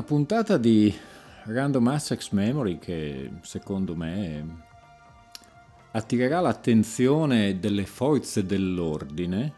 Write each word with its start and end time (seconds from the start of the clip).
Una 0.00 0.08
puntata 0.08 0.56
di 0.56 0.90
Random 1.44 1.88
Access 1.88 2.30
Memory 2.30 2.78
che 2.78 3.32
secondo 3.42 3.94
me 3.94 4.64
attirerà 5.90 6.40
l'attenzione 6.40 7.58
delle 7.58 7.84
forze 7.84 8.46
dell'ordine 8.46 9.52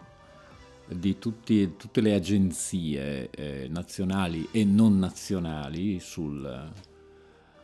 di 0.89 1.17
tutti, 1.21 1.77
tutte 1.77 2.01
le 2.01 2.15
agenzie 2.15 3.31
eh, 3.31 3.69
nazionali 3.71 4.49
e 4.51 4.65
non 4.65 4.99
nazionali 4.99 6.01
sul, 6.01 6.73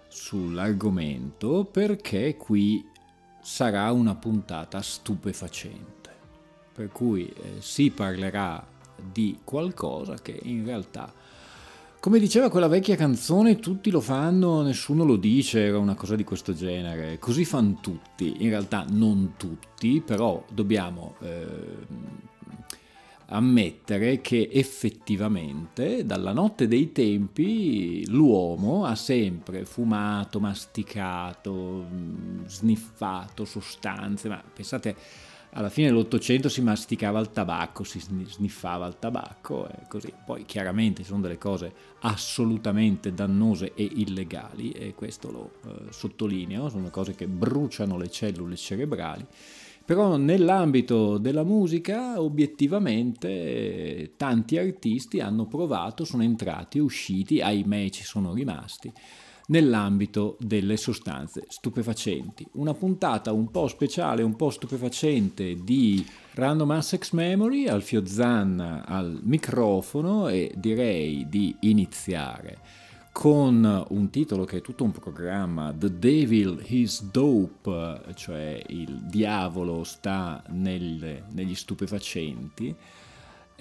sull'argomento 0.06 1.64
perché 1.64 2.36
qui 2.36 2.88
sarà 3.42 3.90
una 3.90 4.14
puntata 4.14 4.80
stupefacente. 4.80 6.10
Per 6.72 6.92
cui 6.92 7.26
eh, 7.26 7.56
si 7.58 7.90
parlerà 7.90 8.64
di 9.02 9.40
qualcosa 9.42 10.14
che 10.14 10.38
in 10.40 10.64
realtà 10.64 11.17
come 12.00 12.20
diceva 12.20 12.48
quella 12.48 12.68
vecchia 12.68 12.94
canzone, 12.94 13.56
tutti 13.56 13.90
lo 13.90 14.00
fanno, 14.00 14.62
nessuno 14.62 15.04
lo 15.04 15.16
dice, 15.16 15.64
era 15.66 15.78
una 15.78 15.94
cosa 15.96 16.14
di 16.14 16.24
questo 16.24 16.54
genere. 16.54 17.18
Così 17.18 17.44
fanno 17.44 17.78
tutti, 17.80 18.36
in 18.38 18.50
realtà 18.50 18.84
non 18.88 19.34
tutti, 19.36 20.00
però 20.00 20.44
dobbiamo 20.48 21.16
eh, 21.20 21.86
ammettere 23.26 24.20
che 24.20 24.48
effettivamente 24.52 26.06
dalla 26.06 26.32
notte 26.32 26.68
dei 26.68 26.92
tempi 26.92 28.06
l'uomo 28.08 28.84
ha 28.84 28.94
sempre 28.94 29.64
fumato, 29.64 30.38
masticato, 30.38 31.84
sniffato 32.46 33.44
sostanze, 33.44 34.28
ma 34.28 34.42
pensate 34.54 34.96
alla 35.52 35.70
fine 35.70 35.88
dell'Ottocento 35.88 36.48
si 36.48 36.60
masticava 36.60 37.18
il 37.20 37.30
tabacco, 37.30 37.84
si 37.84 38.00
sniffava 38.00 38.86
il 38.86 38.98
tabacco 38.98 39.68
e 39.68 39.86
così. 39.88 40.12
Poi 40.24 40.44
chiaramente 40.44 41.04
sono 41.04 41.20
delle 41.20 41.38
cose 41.38 41.72
assolutamente 42.00 43.14
dannose 43.14 43.72
e 43.74 43.82
illegali 43.82 44.70
e 44.70 44.94
questo 44.94 45.30
lo 45.30 45.52
eh, 45.64 45.92
sottolineo, 45.92 46.68
sono 46.68 46.90
cose 46.90 47.14
che 47.14 47.26
bruciano 47.26 47.96
le 47.96 48.10
cellule 48.10 48.56
cerebrali. 48.56 49.26
Però 49.84 50.16
nell'ambito 50.18 51.16
della 51.16 51.44
musica 51.44 52.20
obiettivamente 52.20 54.12
tanti 54.18 54.58
artisti 54.58 55.20
hanno 55.20 55.46
provato, 55.46 56.04
sono 56.04 56.22
entrati 56.22 56.78
usciti, 56.78 57.40
ahimè 57.40 57.88
ci 57.88 58.04
sono 58.04 58.34
rimasti 58.34 58.92
nell'ambito 59.48 60.36
delle 60.40 60.76
sostanze 60.76 61.44
stupefacenti. 61.48 62.46
Una 62.52 62.74
puntata 62.74 63.32
un 63.32 63.50
po' 63.50 63.68
speciale, 63.68 64.22
un 64.22 64.36
po' 64.36 64.50
stupefacente 64.50 65.56
di 65.62 66.04
Random 66.32 66.70
Assex 66.70 67.12
Memory, 67.12 67.66
Alfio 67.66 68.04
Zanna 68.06 68.84
al 68.86 69.20
microfono 69.22 70.28
e 70.28 70.52
direi 70.56 71.26
di 71.28 71.54
iniziare 71.60 72.86
con 73.18 73.84
un 73.88 74.10
titolo 74.10 74.44
che 74.44 74.58
è 74.58 74.60
tutto 74.60 74.84
un 74.84 74.92
programma, 74.92 75.74
The 75.76 75.98
Devil 75.98 76.62
is 76.68 77.02
Dope, 77.02 78.02
cioè 78.14 78.62
il 78.68 79.00
diavolo 79.06 79.82
sta 79.82 80.40
nel, 80.50 81.24
negli 81.32 81.56
stupefacenti, 81.56 82.72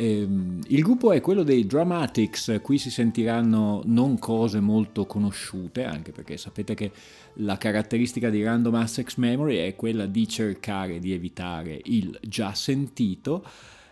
il 0.03 0.83
gruppo 0.83 1.11
è 1.11 1.21
quello 1.21 1.41
dei 1.41 1.65
Dramatics, 1.65 2.59
qui 2.61 2.77
si 2.77 2.91
sentiranno 2.91 3.81
non 3.85 4.19
cose 4.19 4.59
molto 4.59 5.07
conosciute, 5.07 5.85
anche 5.85 6.11
perché 6.11 6.37
sapete 6.37 6.75
che 6.75 6.91
la 7.35 7.57
caratteristica 7.57 8.29
di 8.29 8.43
Random 8.43 8.75
Access 8.75 9.15
Memory 9.15 9.57
è 9.57 9.75
quella 9.75 10.05
di 10.05 10.27
cercare 10.27 10.99
di 10.99 11.13
evitare 11.13 11.81
il 11.85 12.17
già 12.21 12.53
sentito. 12.53 13.43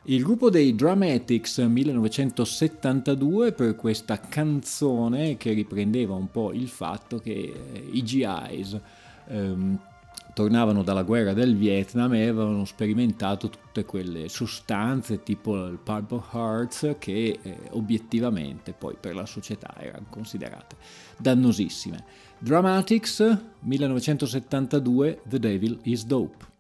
Il 0.03 0.21
gruppo 0.21 0.51
dei 0.51 0.75
Dramatics 0.75 1.57
1972 1.57 3.53
per 3.53 3.75
questa 3.75 4.19
canzone 4.19 5.37
che 5.37 5.53
riprendeva 5.53 6.13
un 6.13 6.29
po' 6.29 6.53
il 6.53 6.67
fatto 6.67 7.17
che 7.17 7.31
eh, 7.31 7.89
i 7.91 8.03
GIs 8.03 8.79
ehm, 9.27 9.79
tornavano 10.35 10.83
dalla 10.83 11.03
guerra 11.03 11.31
del 11.31 11.55
Vietnam 11.55 12.13
e 12.13 12.23
avevano 12.27 12.65
sperimentato 12.65 13.49
tutte 13.49 13.85
quelle 13.85 14.27
sostanze 14.27 15.23
tipo 15.23 15.55
il 15.65 15.79
Purple 15.81 16.21
Hearts 16.33 16.97
che 16.99 17.39
eh, 17.41 17.57
obiettivamente 17.69 18.73
poi 18.73 18.97
per 18.99 19.15
la 19.15 19.25
società 19.25 19.73
erano 19.79 20.07
considerate 20.09 20.75
dannosissime. 21.17 22.03
Dramatics 22.37 23.37
1972 23.61 25.21
The 25.25 25.39
Devil 25.39 25.79
is 25.83 26.05
Dope. 26.05 26.54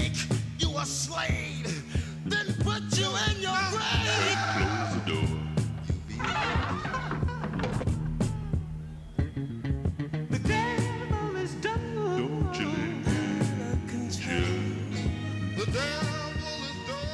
Make 0.00 0.16
you 0.58 0.70
a 0.78 0.84
slave, 0.84 1.84
then 2.26 2.46
put 2.64 2.82
you 2.98 3.08
in 3.28 3.42
your 3.46 3.62
grave. 3.70 4.40
Close 4.56 4.92
the 4.96 5.02
door. 5.10 5.28
The 10.30 10.38
devil 10.38 11.36
is 11.36 11.54
done. 11.60 11.94
Don't 11.94 12.58
you 12.60 12.70
let 13.56 13.86
The 15.56 15.66
devil 15.66 16.60
is 16.70 16.80
done. 16.86 17.10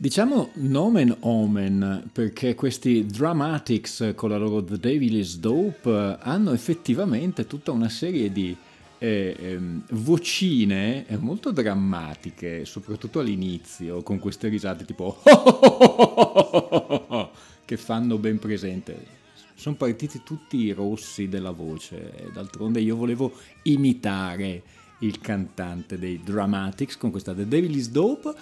Diciamo 0.00 0.50
nomen 0.54 1.16
omen 1.20 2.08
perché 2.12 2.54
questi 2.54 3.04
Dramatics 3.04 4.12
con 4.14 4.30
la 4.30 4.38
loro 4.38 4.62
The 4.62 4.78
Devil 4.78 5.16
is 5.16 5.38
Dope 5.38 5.90
eh, 5.90 6.16
hanno 6.20 6.52
effettivamente 6.52 7.46
tutta 7.46 7.72
una 7.72 7.88
serie 7.88 8.30
di 8.30 8.56
eh, 8.98 9.36
ehm, 9.38 9.84
vocine 9.90 11.06
eh, 11.06 11.16
molto 11.16 11.52
drammatiche, 11.52 12.64
soprattutto 12.64 13.20
all'inizio, 13.20 14.02
con 14.02 14.18
queste 14.18 14.48
risate 14.48 14.84
tipo 14.84 15.22
che 17.64 17.76
fanno 17.76 18.18
ben 18.18 18.38
presente. 18.38 19.16
Sono 19.54 19.76
partiti 19.76 20.22
tutti 20.24 20.70
rossi 20.72 21.28
della 21.28 21.50
voce, 21.50 22.30
d'altronde 22.32 22.80
io 22.80 22.94
volevo 22.94 23.32
imitare 23.62 24.62
il 25.00 25.20
cantante 25.20 25.98
dei 25.98 26.20
Dramatics 26.22 26.96
con 26.96 27.10
questa 27.10 27.34
The 27.34 27.46
Devil 27.46 27.74
is 27.74 27.90
Dope. 27.90 28.34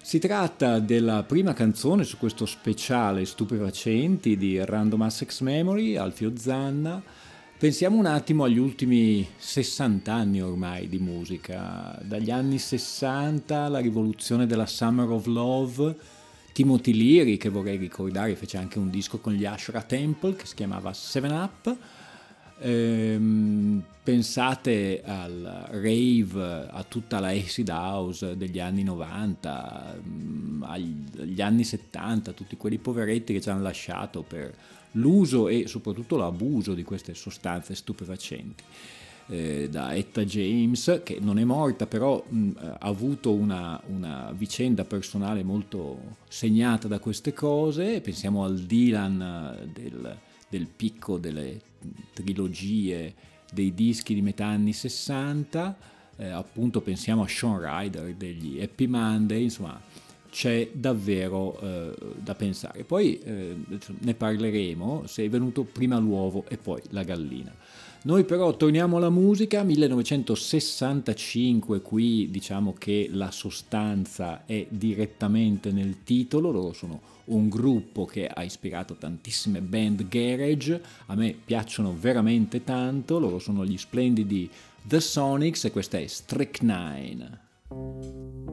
Si 0.00 0.18
tratta 0.18 0.80
della 0.80 1.22
prima 1.22 1.54
canzone 1.54 2.04
su 2.04 2.18
questo 2.18 2.44
speciale 2.44 3.24
Stupefacenti 3.24 4.36
di 4.36 4.62
Random 4.62 5.02
Access 5.02 5.40
Memory, 5.40 5.96
Alfio 5.96 6.32
Zanna. 6.36 7.02
Pensiamo 7.56 7.96
un 7.96 8.06
attimo 8.06 8.44
agli 8.44 8.58
ultimi 8.58 9.26
60 9.36 10.12
anni 10.12 10.42
ormai 10.42 10.88
di 10.88 10.98
musica, 10.98 11.98
dagli 12.02 12.30
anni 12.30 12.58
60 12.58 13.68
la 13.68 13.78
rivoluzione 13.78 14.46
della 14.46 14.66
Summer 14.66 15.08
of 15.08 15.26
Love, 15.26 15.96
Timothy 16.52 16.92
Leary 16.94 17.36
che 17.36 17.48
vorrei 17.48 17.76
ricordare 17.76 18.34
fece 18.34 18.58
anche 18.58 18.78
un 18.78 18.90
disco 18.90 19.18
con 19.18 19.32
gli 19.32 19.44
Ashra 19.44 19.82
Temple 19.82 20.36
che 20.36 20.46
si 20.46 20.54
chiamava 20.56 20.92
Seven 20.92 21.30
Up, 21.30 21.76
Ehm, 22.58 23.82
pensate 24.02 25.02
al 25.04 25.66
rave, 25.70 26.68
a 26.70 26.84
tutta 26.84 27.18
la 27.18 27.28
acid 27.28 27.68
house 27.68 28.36
degli 28.36 28.60
anni 28.60 28.84
90, 28.84 29.96
mm, 30.06 30.62
agli, 30.62 31.40
anni 31.40 31.64
70, 31.64 32.32
tutti 32.32 32.56
quelli 32.56 32.78
poveretti 32.78 33.32
che 33.32 33.40
ci 33.40 33.50
hanno 33.50 33.62
lasciato 33.62 34.22
per 34.22 34.54
l'uso 34.94 35.48
e 35.48 35.66
soprattutto 35.66 36.16
l'abuso 36.16 36.74
di 36.74 36.82
queste 36.82 37.14
sostanze 37.14 37.74
stupefacenti. 37.74 38.64
Eh, 39.26 39.68
da 39.70 39.94
Etta 39.94 40.22
James, 40.24 41.00
che 41.02 41.18
non 41.18 41.38
è 41.38 41.44
morta, 41.44 41.86
però 41.86 42.22
mh, 42.28 42.50
ha 42.58 42.76
avuto 42.80 43.32
una, 43.32 43.80
una 43.86 44.34
vicenda 44.36 44.84
personale 44.84 45.42
molto 45.42 46.16
segnata 46.28 46.88
da 46.88 46.98
queste 46.98 47.32
cose. 47.32 48.02
Pensiamo 48.02 48.44
al 48.44 48.58
Dylan 48.58 49.56
eh, 49.62 49.68
del, 49.72 50.18
del 50.48 50.66
picco 50.66 51.16
delle 51.16 51.58
trilogie 52.12 53.14
dei 53.50 53.72
dischi 53.72 54.14
di 54.14 54.20
metà 54.20 54.46
anni 54.46 54.72
60, 54.72 55.76
eh, 56.16 56.28
appunto 56.28 56.80
pensiamo 56.80 57.22
a 57.22 57.28
Sean 57.28 57.60
Ryder 57.60 58.14
degli 58.14 58.60
Happy 58.60 58.86
Monday, 58.86 59.44
insomma 59.44 59.80
c'è 60.34 60.68
davvero 60.72 61.56
eh, 61.60 61.94
da 62.16 62.34
pensare. 62.34 62.82
Poi 62.82 63.20
eh, 63.20 63.54
ne 64.00 64.14
parleremo 64.14 65.04
se 65.06 65.24
è 65.24 65.28
venuto 65.28 65.62
prima 65.62 65.96
l'uovo 65.98 66.44
e 66.48 66.56
poi 66.56 66.82
la 66.90 67.04
gallina. 67.04 67.54
Noi 68.02 68.24
però 68.24 68.56
torniamo 68.56 68.96
alla 68.96 69.10
musica, 69.10 69.62
1965, 69.62 71.82
qui 71.82 72.28
diciamo 72.32 72.74
che 72.76 73.08
la 73.12 73.30
sostanza 73.30 74.44
è 74.44 74.66
direttamente 74.68 75.70
nel 75.70 76.02
titolo, 76.02 76.50
loro 76.50 76.72
sono 76.72 77.00
un 77.26 77.48
gruppo 77.48 78.04
che 78.04 78.26
ha 78.26 78.42
ispirato 78.42 78.96
tantissime 78.96 79.60
band 79.60 80.08
garage, 80.08 80.82
a 81.06 81.14
me 81.14 81.32
piacciono 81.44 81.94
veramente 81.96 82.64
tanto, 82.64 83.20
loro 83.20 83.38
sono 83.38 83.64
gli 83.64 83.78
splendidi 83.78 84.50
The 84.82 84.98
Sonics 85.00 85.66
e 85.66 85.70
questa 85.70 85.98
è 85.98 86.08
Strychnine. 86.08 88.43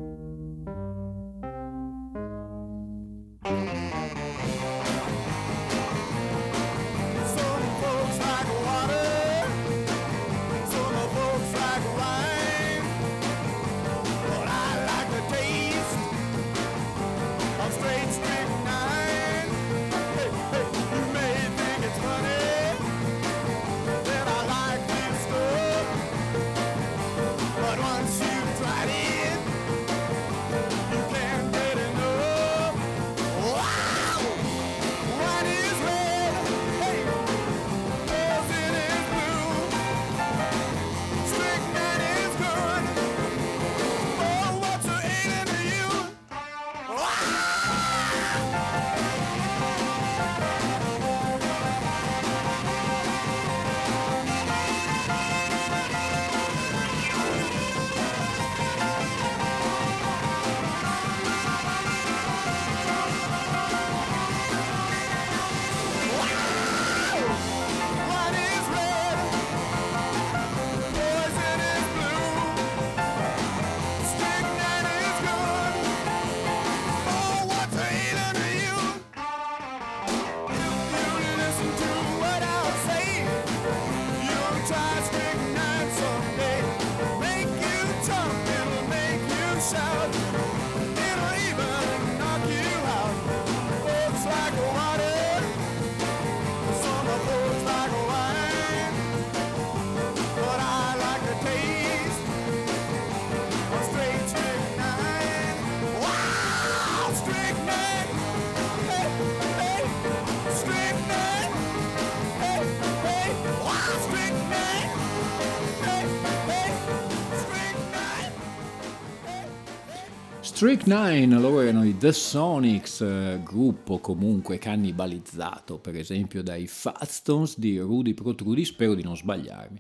Hey. 120.62 120.78
Strychnine, 120.78 121.40
loro 121.40 121.62
erano 121.62 121.84
i 121.84 121.98
The 121.98 122.14
Sonics, 122.14 123.02
eh, 123.02 123.42
gruppo 123.44 123.98
comunque 123.98 124.60
cannibalizzato 124.60 125.80
per 125.80 125.96
esempio 125.96 126.44
dai 126.44 126.68
Fatstones 126.68 127.58
di 127.58 127.80
Rudy 127.80 128.14
Protrudi, 128.14 128.64
spero 128.64 128.94
di 128.94 129.02
non 129.02 129.18
sbagliarmi. 129.18 129.80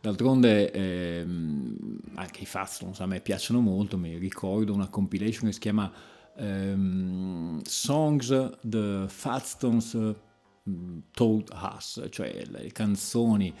D'altronde 0.00 0.72
ehm, 0.72 1.76
anche 2.14 2.40
i 2.40 2.46
Fatstones 2.46 3.00
a 3.00 3.06
me 3.06 3.20
piacciono 3.20 3.60
molto, 3.60 3.98
mi 3.98 4.16
ricordo 4.16 4.72
una 4.72 4.88
compilation 4.88 5.48
che 5.48 5.52
si 5.52 5.60
chiama 5.60 5.92
ehm, 6.38 7.60
Songs 7.62 8.50
the 8.62 9.04
Fatstones 9.08 9.94
mm, 10.68 10.98
Told 11.12 11.50
Us, 11.52 12.06
cioè 12.08 12.42
le 12.48 12.72
canzoni 12.72 13.54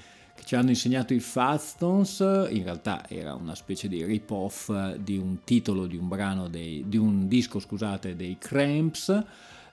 ci 0.44 0.54
hanno 0.54 0.70
insegnato 0.70 1.14
i 1.14 1.20
Fatstones, 1.20 2.20
in 2.50 2.64
realtà 2.64 3.08
era 3.08 3.34
una 3.34 3.54
specie 3.54 3.88
di 3.88 4.04
rip-off 4.04 4.70
di 4.96 5.16
un 5.16 5.38
titolo 5.44 5.86
di 5.86 5.96
un 5.96 6.08
brano 6.08 6.48
dei, 6.48 6.84
di 6.86 6.96
un 6.96 7.28
disco, 7.28 7.58
scusate, 7.58 8.16
dei 8.16 8.36
Cramps. 8.38 9.24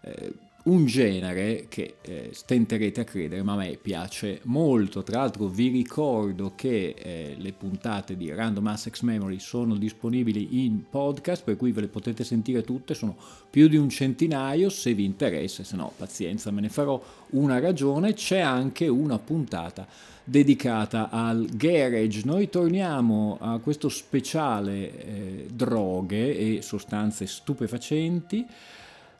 Eh, 0.01 0.33
un 0.61 0.85
genere 0.85 1.67
che 1.69 1.95
eh, 2.01 2.29
stenterete 2.33 3.01
a 3.01 3.03
credere, 3.03 3.41
ma 3.43 3.53
a 3.53 3.57
me 3.57 3.79
piace 3.81 4.41
molto. 4.43 5.03
Tra 5.03 5.19
l'altro 5.19 5.47
vi 5.47 5.69
ricordo 5.69 6.53
che 6.55 6.95
eh, 6.97 7.35
le 7.37 7.53
puntate 7.53 8.17
di 8.17 8.31
Random 8.31 8.67
Assex 8.67 9.01
Memory 9.01 9.39
sono 9.39 9.75
disponibili 9.75 10.63
in 10.65 10.83
podcast, 10.89 11.43
per 11.43 11.55
cui 11.55 11.71
ve 11.71 11.81
le 11.81 11.87
potete 11.87 12.23
sentire 12.23 12.61
tutte, 12.61 12.93
sono 12.93 13.15
più 13.49 13.67
di 13.67 13.77
un 13.77 13.89
centinaio, 13.89 14.69
se 14.69 14.93
vi 14.93 15.05
interessa, 15.05 15.63
se 15.63 15.75
no 15.75 15.93
pazienza, 15.95 16.51
me 16.51 16.61
ne 16.61 16.69
farò 16.69 17.01
una 17.31 17.59
ragione. 17.59 18.13
C'è 18.13 18.39
anche 18.39 18.87
una 18.87 19.17
puntata 19.17 19.87
dedicata 20.29 21.09
al 21.09 21.47
garage. 21.51 22.21
Noi 22.23 22.49
torniamo 22.49 23.37
a 23.41 23.57
questo 23.59 23.89
speciale 23.89 24.91
eh, 24.91 25.47
droghe 25.51 26.57
e 26.57 26.61
sostanze 26.61 27.25
stupefacenti. 27.25 28.45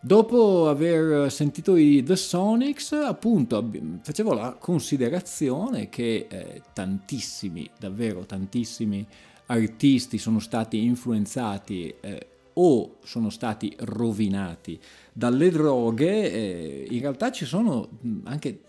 Dopo 0.02 0.70
aver 0.70 1.30
sentito 1.30 1.76
i 1.76 2.04
The 2.04 2.16
Sonics, 2.16 2.94
appunto, 2.94 3.70
facevo 4.02 4.34
la 4.34 4.56
considerazione 4.58 5.90
che 5.90 6.28
eh, 6.30 6.62
tantissimi, 6.74 7.70
davvero 7.78 8.26
tantissimi 8.26 9.06
artisti 9.48 10.18
sono 10.18 10.40
stati 10.40 10.84
influenzati 10.84 11.94
eh, 12.00 12.28
o 12.54 12.98
sono 13.04 13.30
stati 13.30 13.76
rovinati 13.80 14.80
dalle 15.12 15.50
droghe. 15.50 16.32
Eh, 16.32 16.88
in 16.92 17.00
realtà 17.02 17.32
ci 17.32 17.46
sono 17.46 17.90
anche 18.24 18.60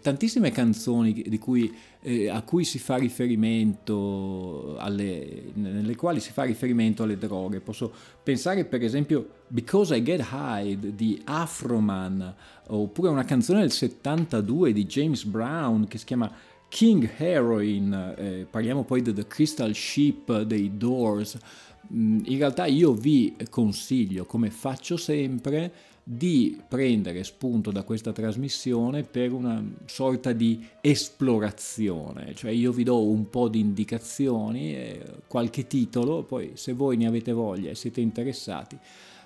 tantissime 0.00 0.50
canzoni 0.50 1.38
cui, 1.38 1.74
eh, 2.02 2.28
a 2.28 2.42
cui 2.42 2.64
si 2.64 2.78
fa 2.78 2.96
riferimento, 2.96 4.76
alle, 4.78 5.50
nelle 5.54 5.94
quali 5.96 6.20
si 6.20 6.32
fa 6.32 6.42
riferimento 6.42 7.02
alle 7.02 7.18
droghe. 7.18 7.60
Posso 7.60 7.92
pensare 8.22 8.64
per 8.64 8.82
esempio 8.82 9.28
Because 9.48 9.96
I 9.96 10.02
Get 10.02 10.26
High 10.30 10.76
di 10.94 11.20
Afroman, 11.24 12.34
oppure 12.68 13.10
una 13.10 13.24
canzone 13.24 13.60
del 13.60 13.72
72 13.72 14.72
di 14.72 14.86
James 14.86 15.24
Brown 15.24 15.86
che 15.86 15.98
si 15.98 16.04
chiama 16.04 16.32
King 16.68 17.08
Heroin, 17.16 18.14
eh, 18.16 18.46
parliamo 18.50 18.84
poi 18.84 19.02
di 19.02 19.12
The 19.12 19.26
Crystal 19.26 19.74
Ship 19.74 20.42
dei 20.42 20.76
Doors. 20.76 21.38
Mm, 21.92 22.20
in 22.24 22.38
realtà 22.38 22.66
io 22.66 22.92
vi 22.92 23.36
consiglio, 23.48 24.24
come 24.24 24.50
faccio 24.50 24.96
sempre, 24.96 25.72
di 26.08 26.62
prendere 26.68 27.24
spunto 27.24 27.72
da 27.72 27.82
questa 27.82 28.12
trasmissione 28.12 29.02
per 29.02 29.32
una 29.32 29.60
sorta 29.86 30.32
di 30.32 30.64
esplorazione, 30.80 32.32
cioè 32.36 32.52
io 32.52 32.70
vi 32.70 32.84
do 32.84 33.02
un 33.02 33.28
po' 33.28 33.48
di 33.48 33.58
indicazioni, 33.58 35.00
qualche 35.26 35.66
titolo, 35.66 36.22
poi 36.22 36.52
se 36.54 36.74
voi 36.74 36.96
ne 36.96 37.08
avete 37.08 37.32
voglia 37.32 37.70
e 37.70 37.74
siete 37.74 38.00
interessati, 38.00 38.78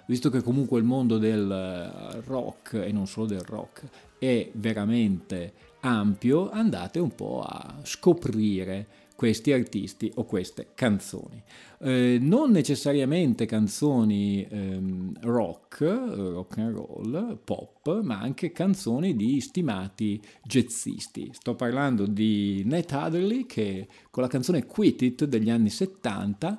visto 0.06 0.30
che 0.30 0.40
comunque 0.40 0.78
il 0.78 0.86
mondo 0.86 1.18
del 1.18 1.50
eh, 1.50 2.20
rock 2.24 2.72
e 2.72 2.92
non 2.92 3.06
solo 3.06 3.26
del 3.26 3.42
rock 3.42 3.86
è 4.18 4.48
veramente 4.54 5.52
ampio, 5.80 6.48
andate 6.50 6.98
un 6.98 7.14
po' 7.14 7.42
a 7.42 7.78
scoprire 7.82 8.86
questi 9.20 9.52
artisti 9.52 10.10
o 10.14 10.24
queste 10.24 10.68
canzoni. 10.74 11.42
Eh, 11.80 12.16
non 12.18 12.50
necessariamente 12.52 13.44
canzoni 13.44 14.46
ehm, 14.48 15.12
rock, 15.20 15.80
rock 15.80 16.56
and 16.56 16.74
roll, 16.74 17.38
pop, 17.44 18.00
ma 18.00 18.18
anche 18.18 18.50
canzoni 18.50 19.14
di 19.14 19.38
stimati 19.42 20.18
jazzisti. 20.42 21.28
Sto 21.34 21.54
parlando 21.54 22.06
di 22.06 22.62
Nat 22.64 22.92
Adderley 22.92 23.44
che 23.44 23.88
con 24.10 24.22
la 24.22 24.28
canzone 24.30 24.64
Quit 24.64 25.02
It 25.02 25.24
degli 25.26 25.50
anni 25.50 25.68
70 25.68 26.58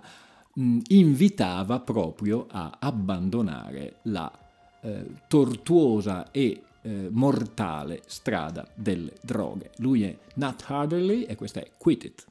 mh, 0.54 0.78
invitava 0.90 1.80
proprio 1.80 2.46
a 2.48 2.78
abbandonare 2.80 4.02
la 4.04 4.32
eh, 4.82 5.06
tortuosa 5.28 6.30
e 6.30 6.62
eh, 6.84 7.08
mortale 7.10 8.04
strada 8.06 8.68
delle 8.76 9.14
droghe. 9.24 9.72
Lui 9.78 10.04
è 10.04 10.16
Nat 10.36 10.64
Harderley 10.68 11.24
e 11.24 11.34
questa 11.34 11.60
è 11.60 11.72
Quit 11.76 12.04
It. 12.04 12.30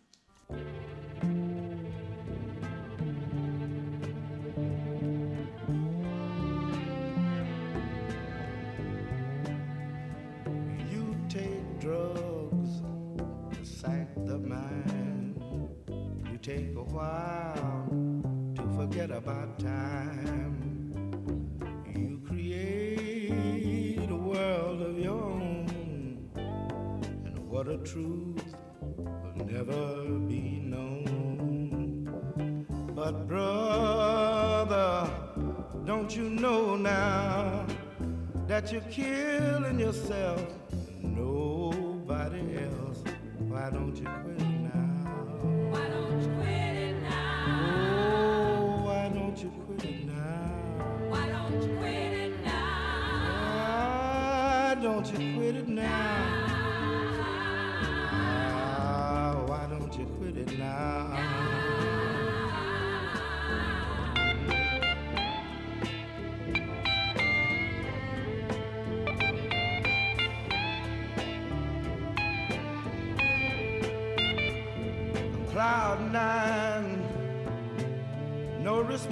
You 10.91 11.17
take 11.29 11.81
drugs 11.81 12.83
to 14.27 14.39
mind. 14.39 15.43
You 16.31 16.39
take 16.39 16.75
a 16.77 16.83
while 16.83 17.89
to 18.55 18.63
forget 18.77 19.11
about 19.11 19.59
time. 19.59 20.57
You 21.97 22.21
create 22.27 24.11
a 24.11 24.17
world 24.17 24.83
of 24.83 24.99
your 24.99 25.23
own. 25.23 26.31
And 26.35 27.39
what 27.49 27.69
a 27.69 27.79
truth 27.79 28.55
never 29.51 30.05
be 30.29 30.63
known. 30.65 32.07
But, 32.95 33.27
brother, 33.27 35.11
don't 35.85 36.15
you 36.17 36.31
know 36.31 36.77
now 36.77 37.67
that 38.47 38.71
you're 38.71 38.81
killing 38.83 39.81
yourself 39.81 40.47
nobody 41.01 42.59
else? 42.59 43.03
Why 43.39 43.71
don't 43.71 43.97
you 43.97 44.20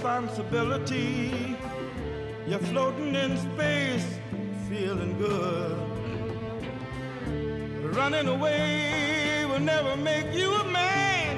responsibility. 0.09 1.55
You're 2.47 2.59
floating 2.61 3.15
in 3.15 3.37
space, 3.37 4.07
feeling 4.67 5.19
good. 5.19 5.77
Running 7.95 8.29
away 8.29 9.45
will 9.45 9.61
never 9.61 9.97
make 9.97 10.33
you 10.33 10.50
a 10.55 10.65
man. 10.65 11.37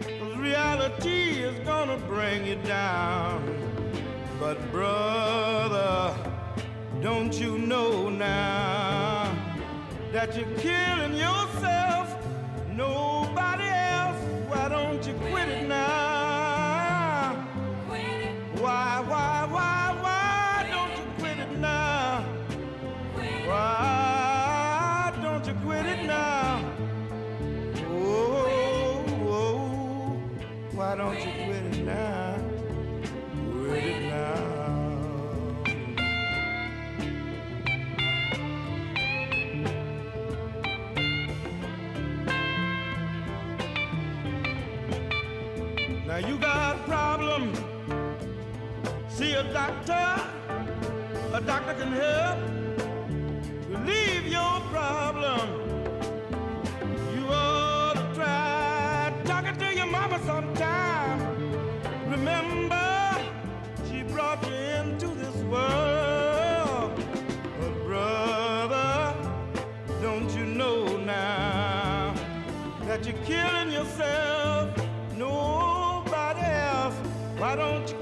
'Cause 0.00 0.36
reality 0.36 1.44
is 1.48 1.56
gonna 1.60 1.96
bring 2.08 2.44
you 2.44 2.56
down. 2.56 3.38
But 4.40 4.58
brother, 4.72 6.12
don't 7.00 7.34
you 7.34 7.56
know 7.56 8.08
now 8.08 9.28
that 10.12 10.34
you're 10.36 10.58
killing 10.58 11.09
a 49.40 49.52
doctor. 49.54 50.22
A 51.32 51.40
doctor 51.40 51.74
can 51.74 51.92
help 51.92 52.38
relieve 53.70 54.26
your 54.26 54.60
problem. 54.74 55.48
You 57.14 57.24
ought 57.28 57.94
to 57.94 58.14
try 58.14 59.14
talking 59.24 59.56
to 59.56 59.74
your 59.74 59.86
mama 59.86 60.20
sometime. 60.26 61.18
Remember, 62.10 63.16
she 63.88 64.02
brought 64.02 64.46
you 64.46 64.54
into 64.80 65.06
this 65.22 65.36
world. 65.44 66.92
But 67.60 67.74
brother, 67.86 69.14
don't 70.02 70.30
you 70.36 70.44
know 70.44 70.98
now 70.98 72.14
that 72.82 73.06
you're 73.06 73.24
killing 73.24 73.70
yourself? 73.72 74.76
Nobody 75.16 76.42
else. 76.42 76.96
Why 77.38 77.56
don't 77.56 77.88
you 77.88 77.99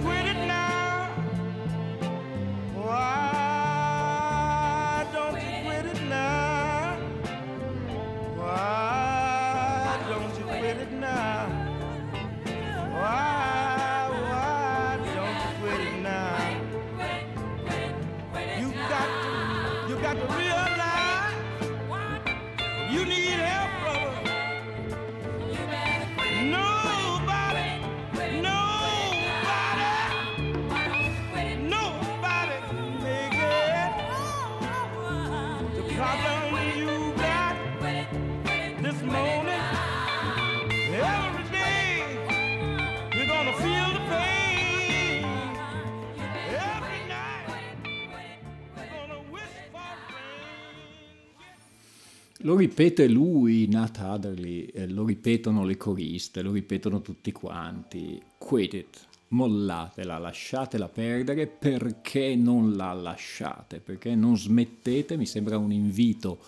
Lo 52.49 52.57
ripete 52.57 53.07
lui, 53.09 53.69
Nat 53.69 53.99
Adderley, 53.99 54.65
eh, 54.73 54.89
lo 54.89 55.05
ripetono 55.05 55.67
le 55.67 55.77
coriste, 55.77 56.41
lo 56.41 56.51
ripetono 56.51 57.03
tutti 57.03 57.31
quanti. 57.31 58.19
Quit 58.39 58.73
it, 58.73 59.07
mollatela, 59.29 60.17
lasciatela 60.17 60.89
perdere 60.89 61.47
perché 61.47 62.37
non 62.37 62.75
la 62.75 62.95
lasciate, 62.95 63.81
perché 63.81 64.15
non 64.15 64.39
smettete, 64.39 65.19
mi 65.19 65.27
sembra 65.27 65.59
un 65.59 65.73
invito 65.73 66.39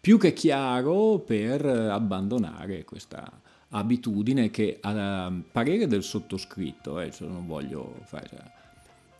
più 0.00 0.16
che 0.16 0.32
chiaro 0.32 1.18
per 1.18 1.66
abbandonare 1.66 2.86
questa 2.86 3.30
abitudine 3.68 4.50
che 4.50 4.78
a 4.80 5.30
parere 5.52 5.86
del 5.86 6.02
sottoscritto, 6.02 6.98
eh, 6.98 7.10
cioè 7.10 7.28
non 7.28 7.46
voglio 7.46 7.96
fare 8.04 8.52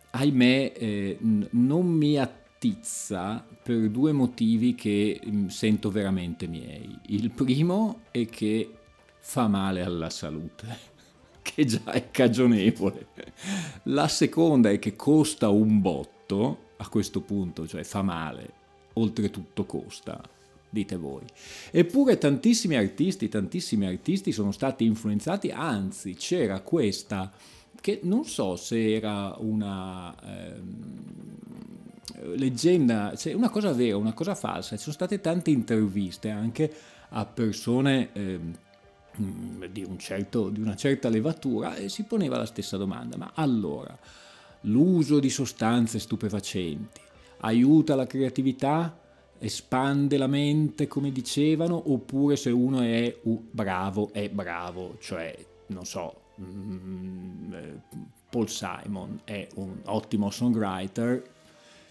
ahimè, 0.09 0.73
eh, 0.75 1.17
non 1.51 1.85
mi 1.85 2.17
attizza 2.63 3.45
per 3.61 3.89
due 3.89 4.13
motivi 4.13 4.73
che 4.73 5.19
mm, 5.25 5.47
sento 5.47 5.91
veramente 5.91 6.47
miei. 6.47 6.97
Il 7.07 7.29
primo 7.31 8.03
è 8.11 8.25
che 8.25 8.71
fa 9.19 9.49
male 9.49 9.81
alla 9.81 10.09
salute, 10.09 10.77
che 11.43 11.65
già 11.65 11.83
è 11.91 12.09
cagionevole. 12.09 13.07
La 13.83 14.07
seconda 14.07 14.69
è 14.69 14.79
che 14.79 14.95
costa 14.95 15.49
un 15.49 15.81
botto 15.81 16.69
a 16.77 16.87
questo 16.87 17.19
punto, 17.19 17.67
cioè 17.67 17.83
fa 17.83 18.01
male, 18.01 18.53
oltretutto 18.93 19.65
costa. 19.65 20.21
Dite 20.69 20.95
voi. 20.95 21.21
Eppure 21.69 22.17
tantissimi 22.17 22.75
artisti, 22.75 23.29
tantissimi 23.29 23.85
artisti 23.85 24.31
sono 24.31 24.51
stati 24.51 24.85
influenzati, 24.85 25.51
anzi 25.51 26.15
c'era 26.15 26.61
questa 26.61 27.31
che 27.79 27.99
non 28.03 28.25
so 28.25 28.55
se 28.55 28.95
era 28.95 29.35
una 29.37 30.15
ehm, 30.23 31.03
leggenda, 32.35 33.13
cioè 33.15 33.33
una 33.33 33.49
cosa 33.49 33.73
vera, 33.73 33.97
una 33.97 34.13
cosa 34.13 34.35
falsa. 34.35 34.75
Ci 34.75 34.81
sono 34.81 34.93
state 34.93 35.21
tante 35.21 35.51
interviste 35.51 36.29
anche 36.29 36.71
a 37.09 37.25
persone 37.25 38.09
mm, 38.17 39.63
di, 39.71 39.83
un 39.83 39.97
certo- 39.97 40.49
di 40.49 40.61
una 40.61 40.75
certa 40.75 41.09
levatura 41.09 41.75
e 41.75 41.89
si 41.89 42.03
poneva 42.03 42.37
la 42.37 42.45
stessa 42.45 42.77
domanda. 42.77 43.17
Ma 43.17 43.31
allora, 43.35 43.97
l'uso 44.61 45.19
di 45.19 45.29
sostanze 45.29 45.99
stupefacenti 45.99 47.01
aiuta 47.39 47.95
la 47.95 48.07
creatività? 48.07 48.97
Espande 49.39 50.17
la 50.17 50.27
mente, 50.27 50.87
come 50.87 51.11
dicevano, 51.11 51.91
oppure 51.91 52.37
se 52.37 52.49
uno 52.49 52.79
è 52.79 53.13
uh, 53.23 53.47
bravo, 53.51 54.13
è 54.13 54.29
bravo, 54.29 54.95
cioè, 55.01 55.35
non 55.67 55.85
so, 55.85 56.21
mm, 56.39 57.53
eh, 57.53 57.81
Paul 58.29 58.47
Simon 58.47 59.19
è 59.25 59.45
un 59.55 59.81
ottimo 59.85 60.31
songwriter, 60.31 61.21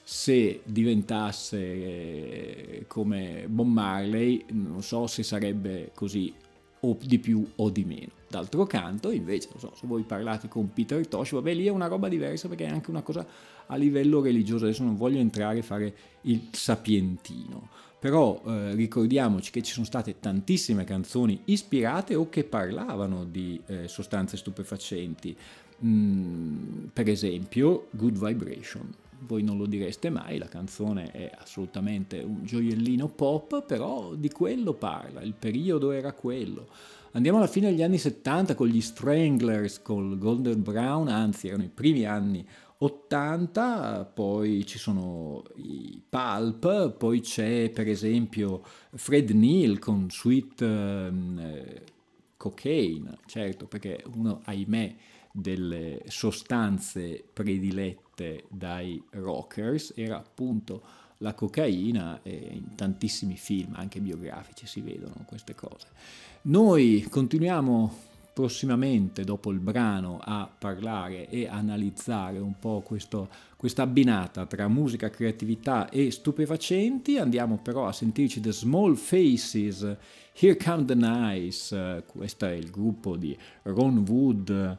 se 0.03 0.63
diventasse 0.65 1.59
eh, 1.59 2.85
come 2.89 3.45
Bob 3.49 3.69
Marley, 3.69 4.45
non 4.51 4.83
so 4.83 5.07
se 5.07 5.23
sarebbe 5.23 5.91
così 5.95 6.33
o 6.81 6.99
di 7.01 7.19
più 7.19 7.47
o 7.57 7.71
di 7.71 7.85
meno. 7.85 8.11
D'altro 8.29 8.65
canto, 8.67 9.11
invece, 9.11 9.49
non 9.51 9.61
so, 9.61 9.73
se 9.77 9.87
voi 9.87 10.03
parlate 10.03 10.49
con 10.49 10.73
Peter 10.73 11.07
Tosh, 11.07 11.33
vabbè, 11.33 11.55
lì 11.55 11.67
è 11.67 11.71
una 11.71 11.87
roba 11.87 12.09
diversa 12.09 12.49
perché 12.49 12.65
è 12.65 12.71
anche 12.71 12.91
una 12.91 13.03
cosa 13.03 13.27
a 13.67 13.77
livello 13.77 14.21
religioso. 14.21 14.65
Adesso 14.65 14.83
non 14.83 14.97
voglio 14.97 15.19
entrare 15.19 15.61
a 15.61 15.63
fare 15.63 15.95
il 16.23 16.49
sapientino, 16.51 17.69
però 17.99 18.43
eh, 18.47 18.75
ricordiamoci 18.75 19.51
che 19.51 19.63
ci 19.63 19.73
sono 19.73 19.85
state 19.87 20.19
tantissime 20.19 20.85
canzoni 20.85 21.43
ispirate 21.45 22.15
o 22.15 22.29
che 22.29 22.43
parlavano 22.43 23.25
di 23.25 23.61
eh, 23.67 23.87
sostanze 23.87 24.37
stupefacenti. 24.37 25.37
Mm, 25.85 26.87
per 26.93 27.09
esempio, 27.09 27.89
Good 27.91 28.19
Vibration. 28.19 28.95
Voi 29.25 29.43
non 29.43 29.57
lo 29.57 29.67
direste 29.67 30.11
mai, 30.11 30.39
la 30.39 30.49
canzone 30.49 31.11
è 31.11 31.31
assolutamente 31.39 32.19
un 32.21 32.45
gioiellino 32.45 33.09
pop, 33.09 33.65
però 33.65 34.15
di 34.15 34.31
quello 34.31 34.75
parla, 34.75 35.23
il 35.23 35.35
periodo 35.35 35.91
era 35.91 36.13
quello. 36.13 36.69
Andiamo 37.13 37.39
alla 37.39 37.47
fine 37.47 37.71
degli 37.71 37.83
anni 37.83 37.99
70 37.99 38.55
con 38.55 38.69
gli 38.69 38.81
Stranglers, 38.81 39.83
col 39.83 40.19
Golden 40.19 40.63
Brown, 40.63 41.09
anzi 41.09 41.49
erano 41.49 41.65
i 41.65 41.71
primi 41.73 42.05
anni 42.05 42.45
80, 42.79 44.11
poi 44.13 44.67
ci 44.67 44.79
sono 44.79 45.45
i 45.57 46.03
Pulp, 46.09 46.93
poi 46.97 47.21
c'è 47.21 47.71
per 47.71 47.87
esempio 47.87 48.63
Fred 48.95 49.31
Neil 49.31 49.79
con 49.79 50.11
Sweet 50.11 50.63
eh, 50.63 51.83
Cocaine, 52.37 53.19
certo, 53.27 53.67
perché 53.67 54.03
uno, 54.15 54.41
ahimè, 54.45 54.97
delle 55.33 56.03
sostanze 56.09 57.23
predilette 57.33 58.02
dai 58.49 59.03
rockers 59.11 59.93
era 59.97 60.17
appunto 60.17 60.83
la 61.19 61.35
cocaina 61.35 62.21
e 62.23 62.51
in 62.53 62.75
tantissimi 62.75 63.37
film, 63.37 63.75
anche 63.75 64.01
biografici, 64.01 64.67
si 64.67 64.81
vedono 64.81 65.25
queste 65.27 65.55
cose. 65.55 65.87
Noi 66.43 67.07
continuiamo 67.09 68.11
prossimamente, 68.33 69.25
dopo 69.25 69.51
il 69.51 69.59
brano, 69.59 70.19
a 70.23 70.51
parlare 70.59 71.29
e 71.29 71.47
analizzare 71.47 72.39
un 72.39 72.59
po' 72.59 72.81
questo, 72.81 73.29
questa 73.57 73.83
abbinata 73.83 74.47
tra 74.47 74.69
musica, 74.69 75.11
creatività 75.11 75.89
e 75.91 76.11
stupefacenti. 76.11 77.19
Andiamo 77.19 77.59
però 77.59 77.87
a 77.87 77.93
sentirci 77.93 78.41
The 78.41 78.53
Small 78.53 78.95
Faces, 78.95 79.97
Here 80.35 80.57
Come 80.57 80.85
the 80.87 80.95
Nice, 80.95 81.77
eh, 81.77 82.05
questo 82.07 82.47
è 82.47 82.53
il 82.53 82.71
gruppo 82.71 83.17
di 83.17 83.37
Ron 83.65 83.99
Wood, 83.99 84.79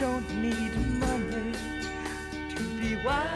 don't 0.00 0.28
need 0.40 0.74
money 0.98 1.52
to 2.48 2.62
be 2.80 2.96
wise. 3.04 3.26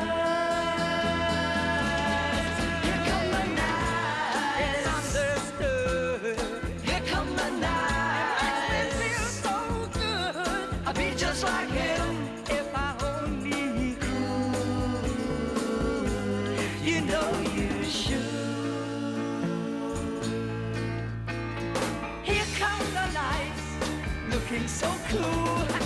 Here 2.83 3.03
come 3.05 3.31
the. 5.59 5.77
Here 6.83 7.03
come 7.07 7.31
the 7.37 7.49
it 8.81 8.91
so 9.45 9.57
good. 9.93 10.69
I'd 10.87 10.97
be 10.97 11.09
just 11.15 11.45
like 11.45 11.69
him 11.69 12.29
if 12.49 12.75
I 12.75 12.97
only 13.13 13.97
could. 14.01 15.05
You 16.83 16.99
know 17.03 17.31
you 17.59 17.85
should. 17.85 18.25
Here 22.23 22.49
come 22.59 22.87
the 22.95 23.07
looking 24.31 24.67
so 24.67 24.91
cool. 25.11 25.84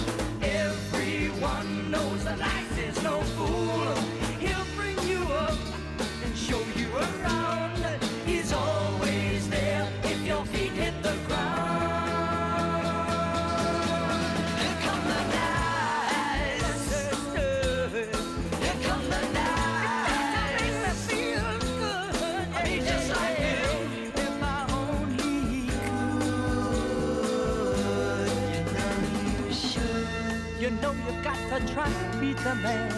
Man. 32.63 32.98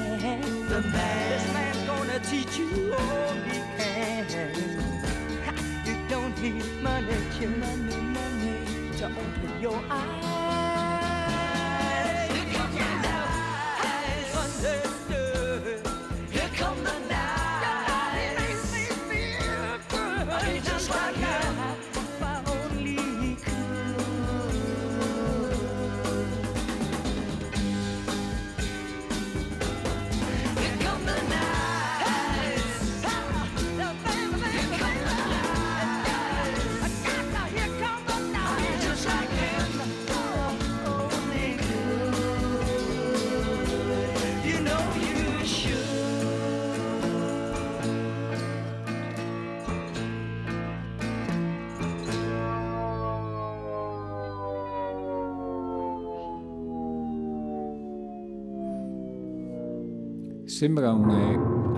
Sembra 60.60 60.92
un. 60.92 61.08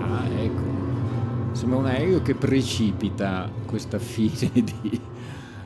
Ah, 0.01 0.27
ecco. 0.41 1.55
Sembra 1.55 1.77
un 1.77 1.85
aereo 1.85 2.21
che 2.21 2.35
precipita 2.35 3.49
questa 3.65 3.97
fine 3.97 4.51
di. 4.61 4.99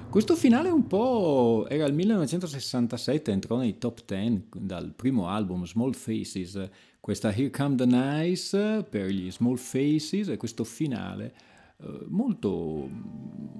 Questo 0.08 0.36
finale 0.36 0.69
un 0.69 0.86
po'. 0.86 1.65
era 1.67 1.86
il 1.86 1.95
1967, 1.95 3.32
entrò 3.32 3.58
nei 3.58 3.80
top 3.80 4.06
10 4.06 4.49
dal 4.53 4.93
primo 4.95 5.30
album 5.30 5.65
Small 5.65 5.93
Faces. 5.93 6.69
Questa 6.99 7.34
Here 7.34 7.49
Come 7.49 7.75
the 7.75 7.86
Nice 7.88 8.86
per 8.88 9.08
gli 9.10 9.32
Small 9.32 9.56
Faces 9.56 10.27
e 10.27 10.38
questo 10.38 10.63
finale 10.63 11.34
eh, 11.77 12.06
molto. 12.10 12.88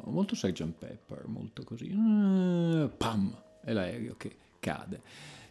molto 0.04 0.36
Sgt. 0.36 0.72
Pepper, 0.78 1.24
molto 1.26 1.64
così. 1.64 1.88
eh, 1.90 2.90
Pam! 2.96 3.36
È 3.64 3.74
l'aereo 3.74 4.14
che 4.18 4.36
cade. 4.60 5.02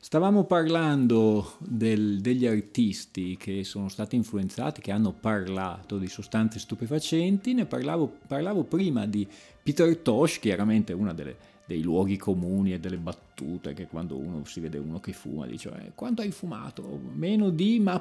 Stavamo 0.06 0.44
parlando 0.44 1.54
del- 1.58 2.20
degli 2.20 2.46
artisti 2.46 3.36
che 3.36 3.64
sono 3.64 3.88
stati 3.88 4.14
influenzati, 4.14 4.80
che 4.80 4.92
hanno 4.92 5.10
parlato 5.12 5.98
di 5.98 6.06
sostanze 6.06 6.60
stupefacenti, 6.60 7.54
ne 7.54 7.66
parlavo, 7.66 8.18
parlavo 8.28 8.62
prima 8.62 9.04
di 9.04 9.26
Peter 9.60 9.96
Tosh, 9.96 10.38
chiaramente 10.38 10.94
delle- 11.12 11.36
dei 11.66 11.82
luoghi 11.82 12.16
comuni 12.16 12.72
e 12.72 12.78
delle 12.78 12.98
battute 12.98 13.74
che 13.74 13.88
quando 13.88 14.16
uno 14.16 14.44
si 14.44 14.60
vede 14.60 14.78
uno 14.78 15.00
che 15.00 15.12
fuma 15.12 15.44
dice 15.44 15.70
"Eh, 15.70 15.92
quanto 15.96 16.22
hai 16.22 16.30
fumato? 16.30 17.00
Meno 17.12 17.50
di, 17.50 17.80
ma 17.80 18.00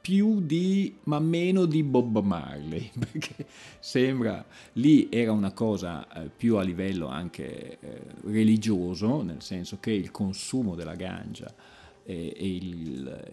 più 0.00 0.40
di, 0.40 0.96
ma 1.04 1.18
meno 1.18 1.66
di 1.66 1.82
Bob 1.82 2.22
Marley, 2.22 2.90
perché 2.98 3.46
sembra 3.78 4.44
lì 4.74 5.08
era 5.10 5.32
una 5.32 5.52
cosa 5.52 6.06
eh, 6.12 6.30
più 6.34 6.56
a 6.56 6.62
livello 6.62 7.08
anche 7.08 7.78
eh, 7.80 8.02
religioso, 8.24 9.22
nel 9.22 9.42
senso 9.42 9.78
che 9.78 9.92
il 9.92 10.10
consumo 10.10 10.74
della 10.74 10.94
ganja 10.94 11.52
e, 12.02 12.32
e 12.36 12.56
il- 12.56 13.28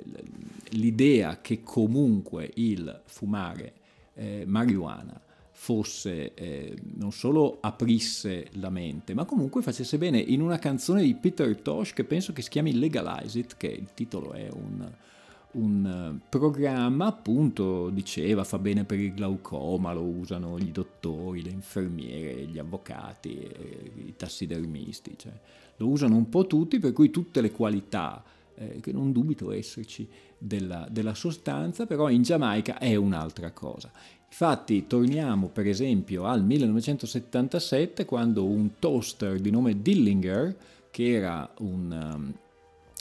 l'idea 0.72 1.40
che 1.42 1.64
comunque 1.64 2.52
il 2.56 3.02
fumare 3.06 3.74
eh, 4.16 4.44
marijuana 4.46 5.20
fosse 5.52 6.34
eh, 6.36 6.76
non 6.98 7.12
solo 7.12 7.58
aprisse 7.62 8.48
la 8.54 8.70
mente, 8.70 9.14
ma 9.16 9.26
comunque 9.26 9.62
facesse 9.64 9.98
bene 9.98 10.20
in 10.20 10.42
una 10.42 10.60
canzone 10.60 11.02
di 11.02 11.16
Peter 11.16 11.60
Tosh 11.60 11.94
che 11.94 12.04
penso 12.04 12.32
che 12.34 12.42
si 12.44 12.50
chiami 12.50 12.78
Legalize 12.78 13.40
It, 13.40 13.58
che 13.58 13.68
il 13.68 13.90
titolo 13.96 14.34
è 14.34 14.48
un, 14.52 14.88
un 15.58 16.20
eh, 16.20 16.28
programma, 16.30 17.08
appunto, 17.08 17.90
diceva 17.90 18.44
fa 18.44 18.58
bene 18.60 18.84
per 18.84 19.00
il 19.00 19.14
glaucoma, 19.14 19.94
lo 19.94 20.04
usano 20.04 20.58
gli 20.58 20.72
dottori, 20.72 21.44
le 21.44 21.52
infermiere, 21.52 22.46
gli 22.46 22.58
avvocati, 22.58 23.40
eh, 23.40 23.92
i 24.06 24.16
tassidermisti, 24.16 25.16
cioè, 25.18 25.34
lo 25.78 25.88
usano 25.88 26.16
un 26.16 26.30
po' 26.30 26.48
tutti, 26.48 26.80
per 26.80 26.94
cui 26.94 27.10
tutte 27.10 27.42
le 27.42 27.52
qualità, 27.52 28.24
eh, 28.56 28.80
che 28.80 28.92
non 28.92 29.12
dubito 29.12 29.52
esserci, 29.52 30.08
della, 30.38 30.88
della 30.90 31.16
sostanza, 31.16 31.86
però 31.86 32.10
in 32.10 32.22
Giamaica 32.22 32.78
è 32.78 32.96
un'altra 32.96 33.52
cosa. 33.52 33.92
Infatti 34.30 34.86
torniamo 34.88 35.48
per 35.48 35.68
esempio 35.68 36.26
al 36.26 36.44
1977 36.44 38.06
quando 38.06 38.46
un 38.46 38.72
toaster 38.78 39.40
di 39.40 39.50
nome 39.50 39.82
Dillinger, 39.82 40.56
che 40.92 41.12
era 41.12 41.50
un... 41.60 42.34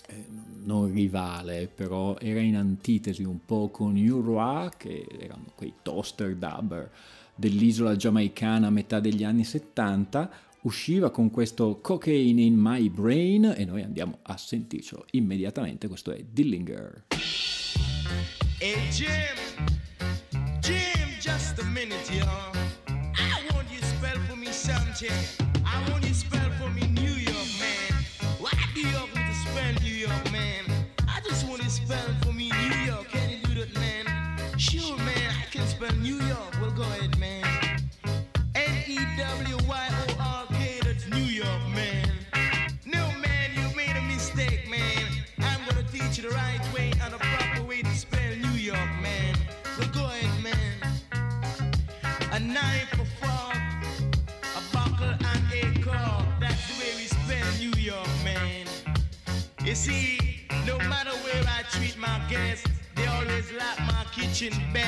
eh, 0.07 0.25
non 0.65 0.93
rivale, 0.93 1.69
però 1.73 2.17
era 2.19 2.41
in 2.41 2.57
antitesi 2.57 3.23
un 3.23 3.45
po' 3.45 3.69
con 3.71 3.97
Uroa, 3.97 4.73
che 4.77 5.07
erano 5.19 5.53
quei 5.55 5.75
toaster 5.83 6.35
dubber 6.35 6.91
dell'isola 7.35 7.97
giamaicana 7.97 8.69
a 8.69 8.71
metà 8.71 8.99
degli 8.99 9.23
anni 9.23 9.45
70, 9.45 10.31
usciva 10.63 11.11
con 11.11 11.31
questo 11.31 11.79
Cocaine 11.81 12.43
in 12.43 12.55
My 12.57 12.89
Brain 12.89 13.55
e 13.57 13.65
noi 13.65 13.83
andiamo 13.83 14.19
a 14.23 14.37
sentircelo 14.37 15.05
immediatamente, 15.13 15.87
questo 15.87 16.13
è 16.13 16.25
Dillinger. 16.29 17.05
Hey 18.59 18.89
Jim, 18.91 19.37
Jim, 20.61 21.19
just 21.21 21.59
a 21.61 21.65
minute, 21.65 22.11
y'all. 22.11 22.55
I 22.89 23.53
want 23.53 23.71
you 23.71 23.79
to 23.79 23.87
spell 23.87 24.19
for 24.27 24.37
me 24.37 24.51
something. 24.51 25.46
Kitchen 64.39 64.53
best. 64.71 64.86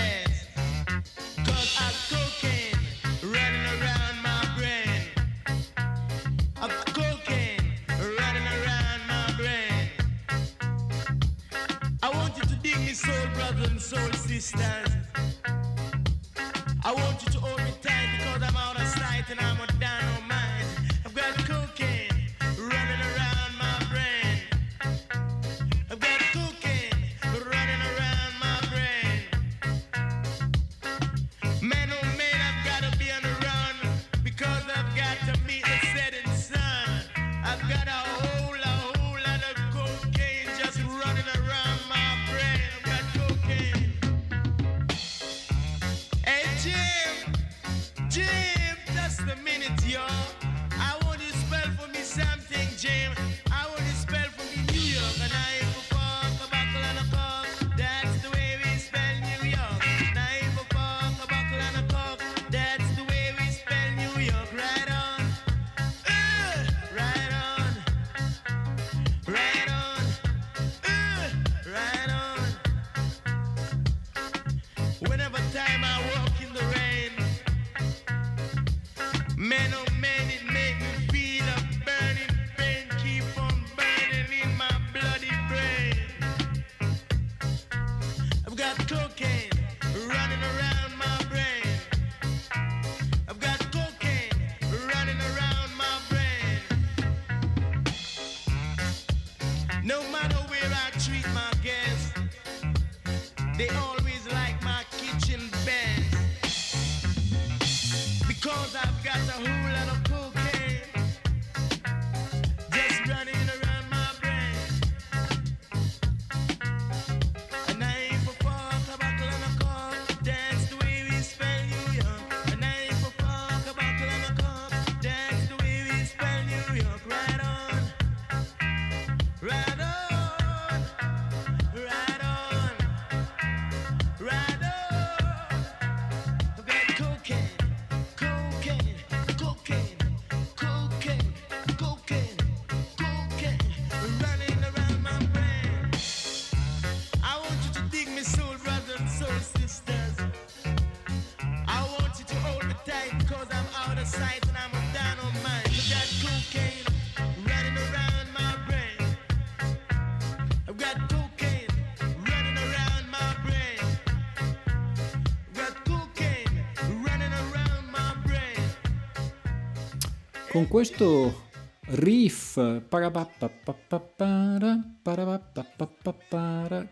Con 170.58 170.66
questo 170.66 171.44
riff 171.90 172.58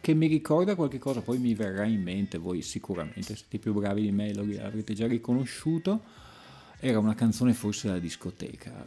che 0.00 0.14
mi 0.14 0.28
ricorda 0.28 0.76
qualche 0.76 0.98
cosa, 0.98 1.20
poi 1.20 1.38
mi 1.38 1.52
verrà 1.52 1.84
in 1.84 2.00
mente, 2.00 2.38
voi 2.38 2.62
sicuramente 2.62 3.34
siete 3.34 3.58
più 3.58 3.72
bravi 3.72 4.02
di 4.02 4.12
me, 4.12 4.32
lo 4.32 4.42
avrete 4.62 4.94
già 4.94 5.08
riconosciuto, 5.08 6.00
era 6.78 7.00
una 7.00 7.16
canzone 7.16 7.54
forse 7.54 7.88
da 7.88 7.98
discoteca. 7.98 8.86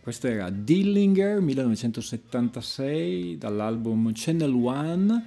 Questo 0.00 0.26
era 0.26 0.48
Dillinger 0.48 1.42
1976 1.42 3.36
dall'album 3.36 4.10
Channel 4.14 4.54
One 4.54 5.24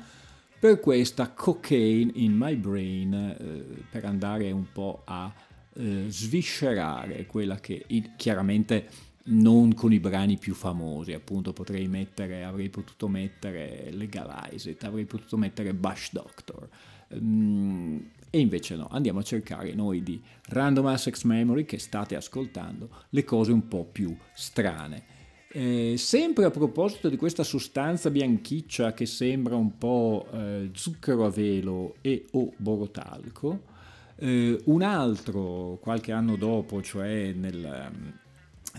per 0.59 0.79
questa 0.79 1.29
Cocaine 1.33 2.13
in 2.15 2.33
My 2.35 2.55
Brain 2.55 3.13
eh, 3.13 3.83
per 3.91 4.05
andare 4.05 4.49
un 4.49 4.65
po' 4.73 5.03
a 5.05 5.31
eh, 5.77 6.05
sviscerare 6.07 7.25
quella 7.25 7.57
che 7.59 7.85
chiaramente 8.15 9.05
non 9.29 9.73
con 9.73 9.91
i 9.91 9.99
brani 9.99 10.37
più 10.37 10.53
famosi, 10.53 11.13
appunto 11.13 11.53
potrei 11.53 11.87
mettere, 11.87 12.43
avrei 12.43 12.69
potuto 12.69 13.07
mettere 13.07 13.89
Legalize 13.91 14.69
It, 14.69 14.83
avrei 14.83 15.05
potuto 15.05 15.37
mettere 15.37 15.73
Bush 15.73 16.11
Doctor. 16.11 16.67
Mm, 17.15 17.97
e 18.29 18.39
invece 18.39 18.75
no, 18.75 18.87
andiamo 18.89 19.19
a 19.19 19.23
cercare 19.23 19.73
noi 19.73 20.03
di 20.03 20.21
Random 20.47 20.85
Access 20.87 21.23
Memory 21.23 21.65
che 21.65 21.77
state 21.77 22.15
ascoltando 22.15 22.89
le 23.09 23.23
cose 23.23 23.51
un 23.51 23.67
po' 23.67 23.85
più 23.85 24.15
strane. 24.33 25.15
Eh, 25.49 25.95
sempre 25.97 26.45
a 26.45 26.51
proposito 26.51 27.07
di 27.09 27.15
questa 27.15 27.43
sostanza 27.43 28.09
bianchiccia 28.09 28.93
che 28.93 29.05
sembra 29.05 29.55
un 29.55 29.77
po' 29.77 30.27
eh, 30.31 30.69
zucchero 30.73 31.25
a 31.25 31.29
velo 31.29 31.95
e 32.01 32.25
o 32.31 32.51
borotalco, 32.57 33.75
eh, 34.17 34.61
un 34.65 34.81
altro 34.81 35.77
qualche 35.81 36.11
anno 36.11 36.35
dopo, 36.35 36.81
cioè 36.81 37.33
nel, 37.33 37.63
ehm, 37.63 38.13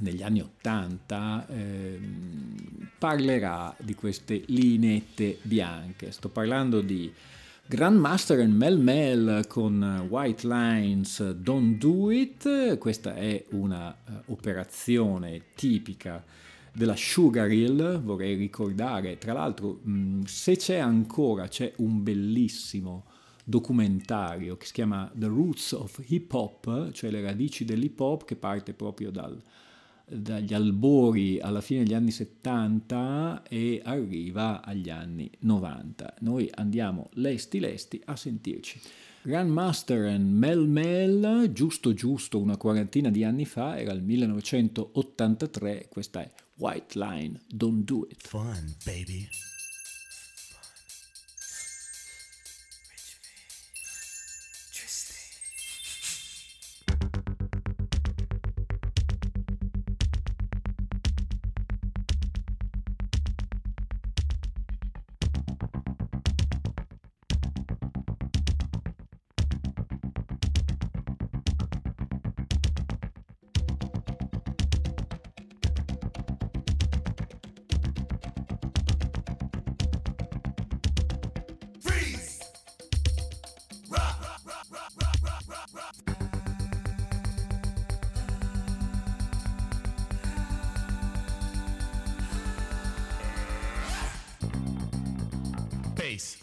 negli 0.00 0.22
anni 0.22 0.40
80, 0.40 1.46
ehm, 1.48 2.90
parlerà 2.98 3.74
di 3.78 3.94
queste 3.94 4.42
lineette 4.46 5.38
bianche. 5.42 6.10
Sto 6.12 6.28
parlando 6.28 6.80
di 6.80 7.12
Grandmaster 7.66 8.40
and 8.40 8.54
Mel 8.54 8.78
Mel 8.78 9.44
con 9.46 10.06
White 10.08 10.46
Lines 10.46 11.32
Don't 11.32 11.76
Do 11.78 12.10
It, 12.10 12.78
questa 12.78 13.14
è 13.14 13.44
una 13.50 13.92
eh, 13.92 14.12
operazione 14.26 15.42
tipica 15.54 16.24
della 16.72 16.96
Sugar 16.96 17.50
Hill, 17.50 18.00
vorrei 18.02 18.36
ricordare, 18.36 19.18
tra 19.18 19.32
l'altro 19.32 19.80
mh, 19.82 20.22
se 20.22 20.56
c'è 20.56 20.78
ancora, 20.78 21.48
c'è 21.48 21.72
un 21.76 22.02
bellissimo 22.02 23.04
documentario 23.48 24.58
che 24.58 24.66
si 24.66 24.74
chiama 24.74 25.10
The 25.14 25.26
Roots 25.26 25.72
of 25.72 26.02
Hip 26.08 26.30
Hop, 26.34 26.92
cioè 26.92 27.10
le 27.10 27.22
radici 27.22 27.64
dell'hip 27.64 27.98
hop, 27.98 28.26
che 28.26 28.36
parte 28.36 28.74
proprio 28.74 29.10
dal, 29.10 29.42
dagli 30.04 30.52
albori 30.52 31.40
alla 31.40 31.62
fine 31.62 31.82
degli 31.82 31.94
anni 31.94 32.10
70 32.10 33.44
e 33.48 33.80
arriva 33.82 34.62
agli 34.62 34.90
anni 34.90 35.30
90. 35.40 36.16
Noi 36.20 36.50
andiamo 36.54 37.08
lesti 37.14 37.58
lesti 37.58 38.00
a 38.04 38.16
sentirci. 38.16 38.80
Grandmaster 39.22 40.04
and 40.06 40.30
Mel 40.30 40.66
Mel, 40.66 41.50
giusto 41.52 41.94
giusto 41.94 42.38
una 42.38 42.58
quarantina 42.58 43.10
di 43.10 43.24
anni 43.24 43.46
fa, 43.46 43.78
era 43.78 43.92
il 43.92 44.02
1983, 44.02 45.88
questa 45.88 46.20
è 46.20 46.30
White 46.56 46.98
Line, 46.98 47.40
Don't 47.48 47.82
Do 47.84 48.06
It. 48.10 48.28
Fun, 48.28 48.74
baby. 48.84 49.26
Bass. 95.98 96.36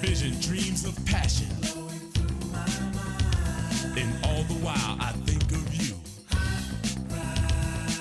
Vision, 0.00 0.40
dreams 0.40 0.86
of 0.86 0.96
passion. 1.04 1.46
And 3.98 4.24
all 4.24 4.44
the 4.44 4.54
while 4.64 4.96
I 4.98 5.12
think 5.26 5.42
of 5.52 5.74
you. 5.74 5.94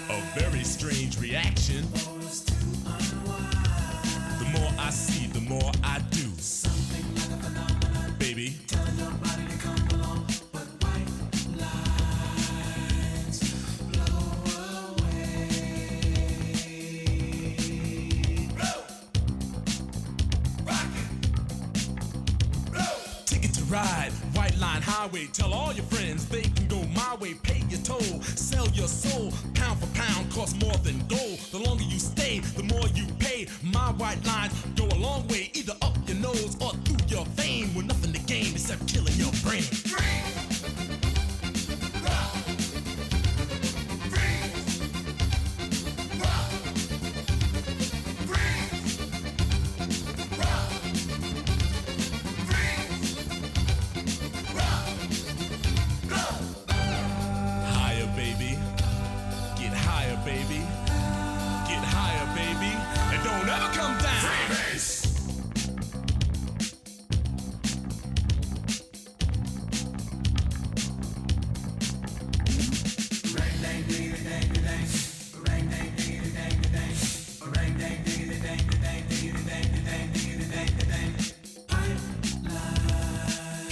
A 0.10 0.40
very 0.40 0.64
strange 0.64 1.20
reaction. 1.20 1.84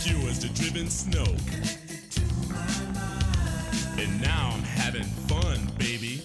Pure 0.05 0.29
as 0.29 0.39
the 0.39 0.49
driven 0.49 0.87
snow. 0.87 1.25
And 3.99 4.21
now 4.21 4.51
I'm 4.53 4.61
having 4.61 5.01
fun, 5.01 5.57
baby. 5.79 6.21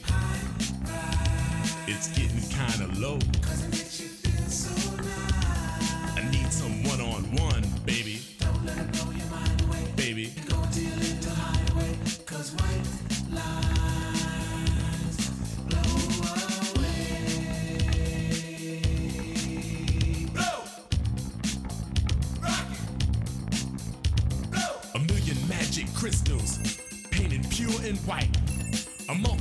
It's 1.87 2.09
getting 2.09 2.43
kinda 2.51 3.01
low. 3.01 3.19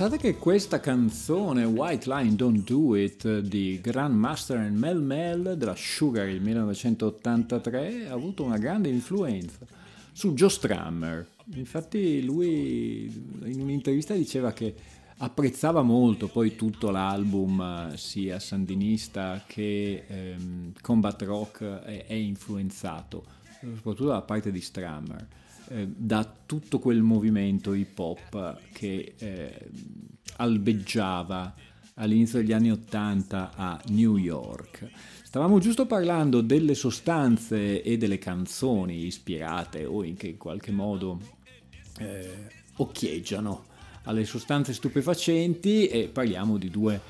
Pensate 0.00 0.16
che 0.16 0.38
questa 0.38 0.80
canzone 0.80 1.64
White 1.64 2.08
Line 2.08 2.34
Don't 2.34 2.66
Do 2.66 2.96
It 2.96 3.40
di 3.40 3.78
Grandmaster 3.82 4.56
and 4.56 4.78
Mel 4.78 4.98
Mel 4.98 5.56
della 5.58 5.74
Sugar 5.76 6.24
del 6.24 6.40
1983 6.40 8.08
ha 8.08 8.14
avuto 8.14 8.42
una 8.42 8.56
grande 8.56 8.88
influenza 8.88 9.58
su 10.10 10.32
Joe 10.32 10.48
Strummer. 10.48 11.28
Infatti 11.52 12.24
lui 12.24 13.12
in 13.44 13.60
un'intervista 13.60 14.14
diceva 14.14 14.54
che 14.54 14.74
apprezzava 15.18 15.82
molto 15.82 16.28
poi 16.28 16.56
tutto 16.56 16.88
l'album 16.88 17.90
eh, 17.92 17.98
sia 17.98 18.38
sandinista 18.38 19.44
che 19.46 20.04
ehm, 20.06 20.72
combat 20.80 21.20
rock 21.24 21.62
è, 21.62 22.06
è 22.06 22.14
influenzato 22.14 23.22
soprattutto 23.60 24.06
da 24.06 24.22
parte 24.22 24.50
di 24.50 24.62
Strummer 24.62 25.26
eh, 25.72 25.86
da 25.86 26.28
tutto 26.46 26.80
quel 26.80 27.00
movimento 27.00 27.74
hip 27.74 27.96
hop 27.96 28.58
che 28.72 29.14
eh, 29.16 29.68
albeggiava 30.36 31.54
all'inizio 31.94 32.40
degli 32.40 32.52
anni 32.52 32.72
80 32.72 33.52
a 33.54 33.80
New 33.90 34.16
York. 34.16 34.90
Stavamo 35.22 35.60
giusto 35.60 35.86
parlando 35.86 36.40
delle 36.40 36.74
sostanze 36.74 37.82
e 37.82 37.96
delle 37.96 38.18
canzoni 38.18 39.04
ispirate 39.06 39.84
o 39.84 40.02
in 40.02 40.16
che 40.16 40.28
in 40.28 40.38
qualche 40.38 40.72
modo 40.72 41.20
eh, 41.98 42.48
occhieggiano 42.76 43.66
alle 44.04 44.24
sostanze 44.24 44.72
stupefacenti 44.72 45.86
e 45.86 46.08
parliamo 46.08 46.56
di 46.56 46.68
due 46.68 47.00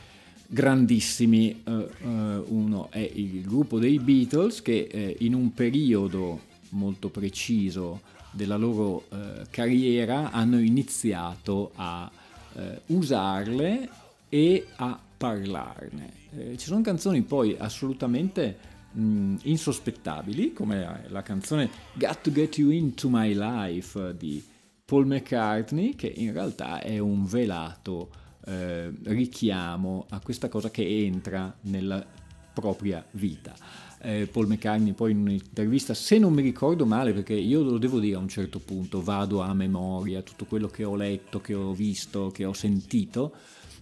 grandissimi. 0.46 1.62
eh, 1.64 1.70
eh, 1.70 2.06
uno 2.06 2.90
è 2.90 2.98
il 2.98 3.40
gruppo 3.42 3.78
dei 3.78 3.98
Beatles 3.98 4.60
che 4.60 4.86
eh, 4.90 5.16
in 5.20 5.32
un 5.32 5.54
periodo 5.54 6.48
molto 6.70 7.08
preciso 7.08 8.18
della 8.30 8.56
loro 8.56 9.04
eh, 9.10 9.46
carriera 9.50 10.30
hanno 10.30 10.58
iniziato 10.58 11.72
a 11.74 12.10
eh, 12.54 12.80
usarle 12.86 13.88
e 14.28 14.66
a 14.76 14.98
parlarne. 15.16 16.12
Eh, 16.30 16.56
ci 16.56 16.66
sono 16.66 16.80
canzoni 16.80 17.22
poi 17.22 17.56
assolutamente 17.58 18.58
mh, 18.92 19.36
insospettabili, 19.42 20.52
come 20.52 20.80
la, 20.80 21.00
la 21.08 21.22
canzone 21.22 21.68
Got 21.94 22.20
to 22.22 22.32
Get 22.32 22.58
You 22.58 22.70
Into 22.70 23.08
My 23.08 23.34
Life 23.34 24.16
di 24.16 24.42
Paul 24.84 25.06
McCartney, 25.06 25.94
che 25.94 26.12
in 26.14 26.32
realtà 26.32 26.80
è 26.80 26.98
un 26.98 27.24
velato 27.26 28.10
eh, 28.46 28.92
richiamo 29.04 30.06
a 30.08 30.20
questa 30.20 30.48
cosa 30.48 30.70
che 30.70 30.86
entra 31.04 31.54
nella 31.62 32.04
propria 32.52 33.04
vita. 33.12 33.54
Eh, 34.02 34.26
Paul 34.30 34.46
McCartney 34.46 34.92
poi 34.92 35.10
in 35.10 35.18
un'intervista, 35.18 35.92
se 35.92 36.18
non 36.18 36.32
mi 36.32 36.42
ricordo 36.42 36.86
male, 36.86 37.12
perché 37.12 37.34
io 37.34 37.62
lo 37.62 37.76
devo 37.76 38.00
dire 38.00 38.16
a 38.16 38.18
un 38.18 38.28
certo 38.28 38.58
punto, 38.58 39.02
vado 39.02 39.40
a 39.40 39.52
memoria, 39.52 40.22
tutto 40.22 40.46
quello 40.46 40.68
che 40.68 40.84
ho 40.84 40.96
letto, 40.96 41.40
che 41.40 41.54
ho 41.54 41.72
visto, 41.72 42.30
che 42.30 42.44
ho 42.44 42.54
sentito, 42.54 43.34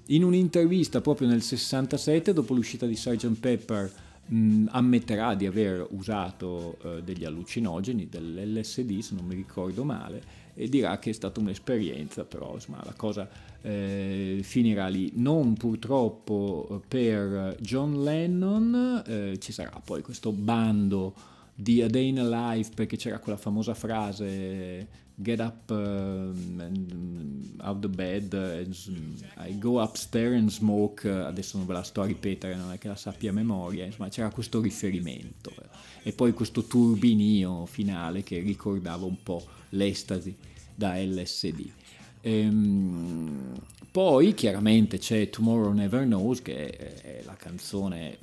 in 0.06 0.24
un'intervista 0.24 1.00
proprio 1.00 1.28
nel 1.28 1.42
67, 1.42 2.32
dopo 2.32 2.54
l'uscita 2.54 2.86
di 2.86 2.96
Sgt. 2.96 3.38
Pepper, 3.38 3.92
mh, 4.26 4.66
ammetterà 4.70 5.34
di 5.34 5.46
aver 5.46 5.86
usato 5.90 6.78
eh, 6.82 7.02
degli 7.02 7.24
allucinogeni, 7.24 8.08
dell'LSD 8.08 8.98
se 8.98 9.14
non 9.14 9.24
mi 9.24 9.34
ricordo 9.34 9.84
male, 9.84 10.22
e 10.54 10.68
dirà 10.68 10.98
che 10.98 11.10
è 11.10 11.12
stata 11.12 11.38
un'esperienza, 11.38 12.24
però 12.24 12.54
insomma, 12.54 12.82
la 12.84 12.94
cosa 12.96 13.28
eh, 13.62 14.40
finirà 14.42 14.88
lì. 14.88 15.12
Non 15.16 15.54
purtroppo 15.54 16.82
per 16.86 17.56
John 17.60 18.02
Lennon, 18.02 19.02
eh, 19.06 19.38
ci 19.38 19.52
sarà 19.52 19.80
poi 19.84 20.02
questo 20.02 20.32
bando 20.32 21.14
di 21.54 21.82
A 21.82 21.88
Day 21.88 22.08
in 22.08 22.20
a 22.20 22.52
Life 22.52 22.72
perché 22.74 22.96
c'era 22.96 23.18
quella 23.18 23.38
famosa 23.38 23.74
frase 23.74 25.06
get 25.20 25.40
up 25.40 25.70
and, 25.70 27.56
out 27.60 27.80
the 27.80 27.88
bed 27.88 28.32
I 29.38 29.58
go 29.58 29.82
upstairs 29.82 30.36
and 30.36 30.50
smoke. 30.50 31.08
Adesso 31.08 31.56
non 31.56 31.66
ve 31.66 31.72
la 31.72 31.82
sto 31.82 32.02
a 32.02 32.06
ripetere 32.06 32.54
non 32.54 32.72
è 32.72 32.78
che 32.78 32.88
la 32.88 32.96
sappia 32.96 33.30
a 33.30 33.32
memoria 33.32 33.84
insomma 33.84 34.08
c'era 34.08 34.30
questo 34.30 34.60
riferimento. 34.60 35.52
E 36.02 36.12
poi 36.12 36.32
questo 36.32 36.64
turbinio 36.64 37.66
finale 37.66 38.22
che 38.22 38.38
ricordava 38.38 39.04
un 39.04 39.20
po' 39.22 39.44
l'estasi 39.70 40.34
da 40.74 40.94
LSD 40.94 41.70
Ehm, 42.20 43.52
poi 43.90 44.34
chiaramente 44.34 44.98
c'è 44.98 45.30
Tomorrow 45.30 45.72
Never 45.72 46.04
Knows 46.04 46.42
che 46.42 46.68
è, 46.68 47.22
la 47.24 47.34
canzone 47.34 48.16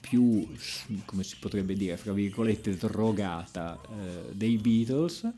più, 0.00 0.46
come 1.04 1.22
si 1.22 1.36
potrebbe 1.38 1.74
dire, 1.74 1.96
fra 1.96 2.12
virgolette, 2.12 2.76
drogata 2.76 3.80
eh, 3.80 4.34
dei 4.34 4.56
Beatles. 4.56 5.30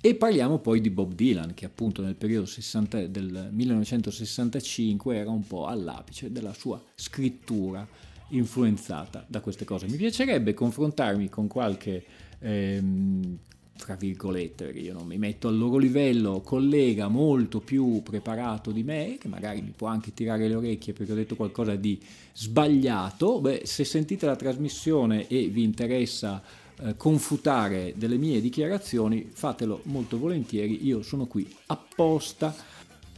E 0.00 0.14
parliamo 0.14 0.58
poi 0.58 0.80
di 0.80 0.90
Bob 0.90 1.14
Dylan, 1.14 1.52
che 1.54 1.64
appunto 1.64 2.00
nel 2.00 2.14
periodo 2.14 2.46
60 2.46 3.06
del 3.08 3.48
1965 3.50 5.16
era 5.16 5.30
un 5.30 5.46
po' 5.46 5.66
all'apice 5.66 6.30
della 6.30 6.52
sua 6.52 6.82
scrittura 6.94 7.86
influenzata 8.28 9.24
da 9.28 9.40
queste 9.40 9.64
cose. 9.64 9.86
Mi 9.86 9.96
piacerebbe 9.96 10.54
confrontarmi 10.54 11.28
con 11.28 11.46
qualche, 11.46 12.04
ehm, 12.38 13.38
fra 13.76 13.94
virgolette, 13.94 14.64
perché 14.64 14.80
io 14.80 14.92
non 14.92 15.06
mi 15.06 15.18
metto 15.18 15.48
al 15.48 15.56
loro 15.56 15.76
livello, 15.76 16.40
collega 16.40 17.08
molto 17.08 17.60
più 17.60 18.02
preparato 18.02 18.70
di 18.70 18.82
me, 18.82 19.16
che 19.20 19.28
magari 19.28 19.60
mi 19.62 19.72
può 19.74 19.88
anche 19.88 20.14
tirare 20.14 20.48
le 20.48 20.54
orecchie 20.54 20.92
perché 20.92 21.12
ho 21.12 21.16
detto 21.16 21.36
qualcosa 21.36 21.74
di 21.74 21.98
sbagliato. 22.32 23.40
Beh, 23.40 23.62
se 23.64 23.84
sentite 23.84 24.26
la 24.26 24.36
trasmissione 24.36 25.26
e 25.28 25.48
vi 25.48 25.62
interessa 25.62 26.42
eh, 26.78 26.96
confutare 26.96 27.94
delle 27.96 28.16
mie 28.16 28.40
dichiarazioni, 28.40 29.28
fatelo 29.32 29.80
molto 29.84 30.18
volentieri, 30.18 30.86
io 30.86 31.02
sono 31.02 31.26
qui 31.26 31.48
apposta. 31.66 32.54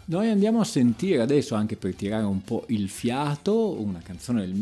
Noi 0.07 0.29
andiamo 0.29 0.61
a 0.61 0.65
sentire 0.65 1.21
adesso, 1.21 1.55
anche 1.55 1.77
per 1.77 1.95
tirare 1.95 2.25
un 2.25 2.43
po' 2.43 2.65
il 2.69 2.89
fiato, 2.89 3.81
una 3.81 4.01
canzone 4.01 4.41
del 4.41 4.55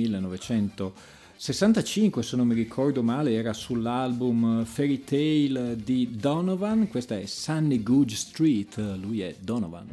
1965, 1.39 2.23
se 2.23 2.35
non 2.35 2.47
mi 2.47 2.55
ricordo 2.55 3.03
male, 3.03 3.35
era 3.35 3.53
sull'album 3.53 4.65
Fairy 4.65 5.05
Tale 5.05 5.77
di 5.77 6.17
Donovan, 6.17 6.89
questa 6.89 7.19
è 7.19 7.27
Sunny 7.27 7.83
Gouge 7.83 8.17
Street, 8.17 8.79
lui 8.99 9.21
è 9.21 9.37
Donovan. 9.39 9.87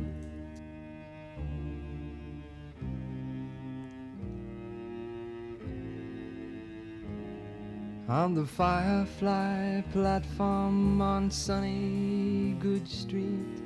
On 8.07 8.33
the 8.33 8.45
Firefly 8.45 9.83
platform 9.91 11.01
on 11.01 11.29
sunny 11.29 12.55
Good 12.57 12.85
Street, 12.85 13.61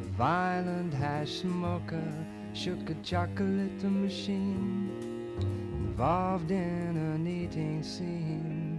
a 0.00 0.04
violent 0.16 0.94
hash 0.94 1.40
smoker 1.40 2.26
shook 2.52 2.88
a 2.88 2.94
chocolate 3.02 3.84
machine, 3.84 5.15
involved 5.96 6.50
in 6.50 6.94
an 6.94 7.26
eating 7.26 7.82
scene, 7.82 8.78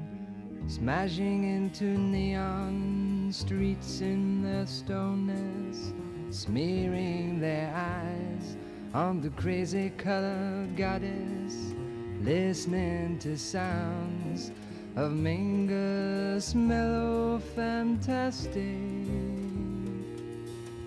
smashing 0.68 1.46
into 1.46 1.84
neon 1.84 3.32
streets 3.32 4.02
in 4.02 4.44
their 4.44 4.68
stoneness, 4.68 5.94
smearing 6.30 7.40
their 7.40 7.74
eyes 7.76 8.56
on 8.94 9.20
the 9.20 9.32
crazy 9.32 9.92
colored 9.98 10.78
goddess, 10.78 11.74
listening 12.22 13.18
to 13.18 13.36
sounds 13.36 14.52
of 14.96 15.12
Mingus 15.12 16.54
mellow 16.54 17.40
fantastic. 17.40 18.78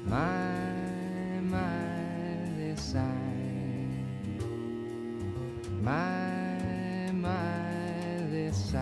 My 0.07 0.70
my, 5.81 7.11
my, 7.11 7.62
this 8.31 8.74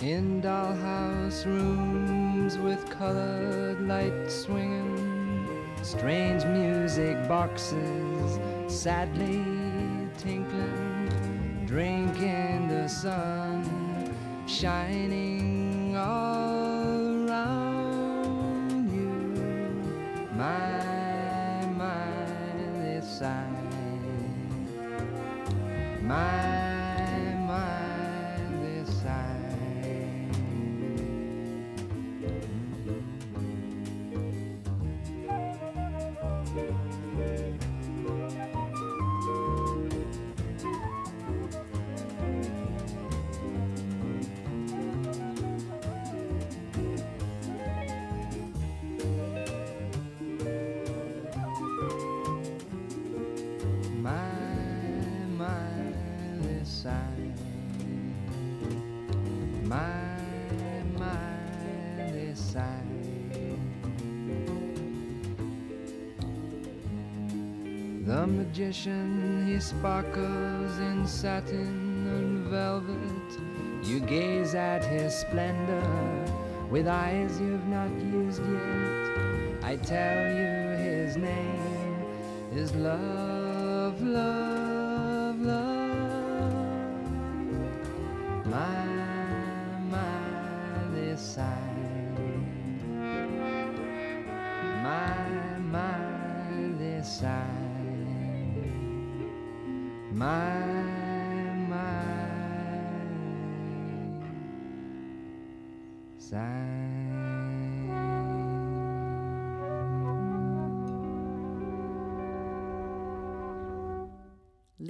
In 0.00 0.40
dollhouse 0.40 1.44
rooms 1.44 2.56
with 2.56 2.88
colored 2.88 3.80
lights 3.88 4.34
swinging, 4.44 5.48
strange 5.82 6.44
music 6.44 7.16
boxes 7.26 8.38
sadly 8.68 9.44
tinkling, 10.18 11.64
drinking 11.66 12.68
the 12.68 12.86
sun 12.86 14.14
shining 14.46 15.96
on. 15.96 16.29
My, 26.10 26.49
He 68.70 69.58
sparkles 69.58 70.78
in 70.78 71.04
satin 71.04 72.06
and 72.06 72.46
velvet. 72.46 73.40
You 73.82 73.98
gaze 73.98 74.54
at 74.54 74.84
his 74.84 75.12
splendor 75.12 75.82
with 76.70 76.86
eyes 76.86 77.40
you've 77.40 77.66
not 77.66 77.90
used 78.00 78.40
yet. 78.40 79.64
I 79.64 79.74
tell 79.74 80.22
you 80.36 80.78
his 80.78 81.16
name 81.16 82.04
is 82.54 82.72
love, 82.76 83.39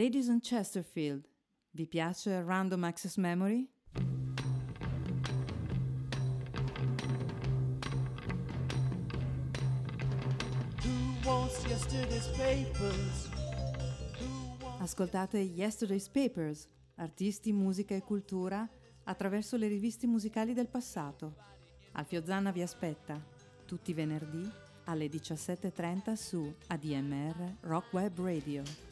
Ladies 0.00 0.30
and 0.30 0.40
Chesterfield, 0.40 1.28
vi 1.72 1.86
piace 1.86 2.42
Random 2.42 2.84
Access 2.84 3.16
Memory? 3.18 3.68
Ascoltate 14.78 15.36
Yesterday's 15.36 16.08
Papers, 16.08 16.66
artisti, 16.94 17.52
musica 17.52 17.94
e 17.94 18.00
cultura 18.00 18.66
attraverso 19.04 19.58
le 19.58 19.68
riviste 19.68 20.06
musicali 20.06 20.54
del 20.54 20.68
passato. 20.68 21.34
Alfio 21.92 22.24
Zanna 22.24 22.52
vi 22.52 22.62
aspetta 22.62 23.22
tutti 23.66 23.90
i 23.90 23.94
venerdì 23.94 24.50
alle 24.84 25.08
17.30 25.08 26.14
su 26.14 26.50
ADMR 26.68 27.56
Rock 27.60 27.92
Web 27.92 28.18
Radio. 28.18 28.89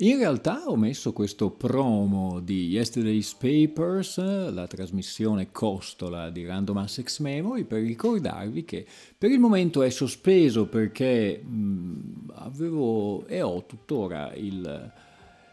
In 0.00 0.18
realtà 0.18 0.64
ho 0.66 0.76
messo 0.76 1.14
questo 1.14 1.50
promo 1.52 2.40
di 2.40 2.66
Yesterday's 2.66 3.32
Papers, 3.32 4.18
la 4.52 4.66
trasmissione 4.66 5.50
costola 5.52 6.28
di 6.28 6.44
Random 6.44 6.76
Access 6.76 7.20
Memory, 7.20 7.64
per 7.64 7.80
ricordarvi 7.80 8.66
che 8.66 8.84
per 9.16 9.30
il 9.30 9.38
momento 9.38 9.80
è 9.80 9.88
sospeso 9.88 10.66
perché 10.66 11.42
mh, 11.42 12.32
avevo 12.34 13.26
e 13.26 13.40
ho 13.40 13.64
tuttora 13.64 14.34
il 14.34 14.92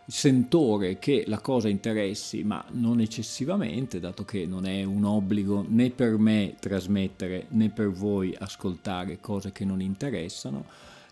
sentore 0.05 0.99
che 0.99 1.23
la 1.27 1.39
cosa 1.39 1.69
interessi, 1.69 2.43
ma 2.43 2.63
non 2.71 2.99
eccessivamente, 2.99 3.99
dato 3.99 4.25
che 4.25 4.45
non 4.45 4.65
è 4.65 4.83
un 4.83 5.05
obbligo 5.05 5.65
né 5.67 5.89
per 5.89 6.17
me 6.17 6.55
trasmettere 6.59 7.45
né 7.49 7.69
per 7.69 7.89
voi 7.89 8.35
ascoltare 8.37 9.19
cose 9.19 9.51
che 9.51 9.65
non 9.65 9.81
interessano. 9.81 10.65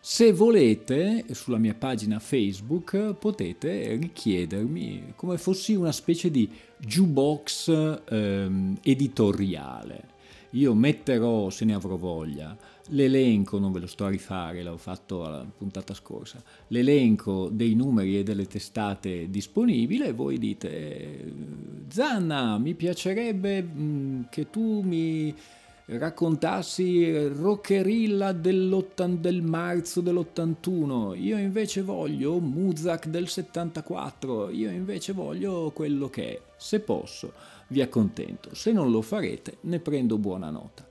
Se 0.03 0.33
volete, 0.33 1.25
sulla 1.31 1.59
mia 1.59 1.75
pagina 1.75 2.17
Facebook 2.17 3.13
potete 3.13 3.95
richiedermi 3.95 5.13
come 5.15 5.37
fossi 5.37 5.75
una 5.75 5.91
specie 5.91 6.31
di 6.31 6.49
jukebox 6.77 8.01
ehm, 8.09 8.79
editoriale. 8.81 10.09
Io 10.51 10.73
metterò, 10.73 11.51
se 11.51 11.65
ne 11.65 11.75
avrò 11.75 11.97
voglia, 11.97 12.57
l'elenco, 12.91 13.59
non 13.59 13.71
ve 13.71 13.79
lo 13.79 13.87
sto 13.87 14.05
a 14.05 14.09
rifare, 14.09 14.63
l'ho 14.63 14.77
fatto 14.77 15.25
alla 15.25 15.45
puntata 15.57 15.93
scorsa, 15.93 16.41
l'elenco 16.67 17.49
dei 17.51 17.73
numeri 17.75 18.19
e 18.19 18.23
delle 18.23 18.47
testate 18.47 19.29
disponibili 19.29 20.05
e 20.05 20.13
voi 20.13 20.37
dite, 20.37 21.33
Zanna, 21.89 22.57
mi 22.57 22.73
piacerebbe 22.73 23.61
mh, 23.61 24.27
che 24.29 24.49
tu 24.49 24.81
mi 24.81 25.33
raccontassi 25.85 27.27
Rockerilla 27.27 28.31
del 28.31 29.41
marzo 29.41 30.01
dell'81, 30.01 31.21
io 31.21 31.37
invece 31.37 31.81
voglio 31.81 32.39
Muzak 32.39 33.07
del 33.07 33.27
74, 33.27 34.49
io 34.49 34.69
invece 34.69 35.13
voglio 35.13 35.71
quello 35.73 36.09
che 36.09 36.29
è. 36.29 36.41
Se 36.57 36.79
posso, 36.79 37.33
vi 37.67 37.81
accontento, 37.81 38.53
se 38.53 38.71
non 38.71 38.91
lo 38.91 39.01
farete, 39.01 39.57
ne 39.61 39.79
prendo 39.79 40.17
buona 40.17 40.49
nota. 40.49 40.87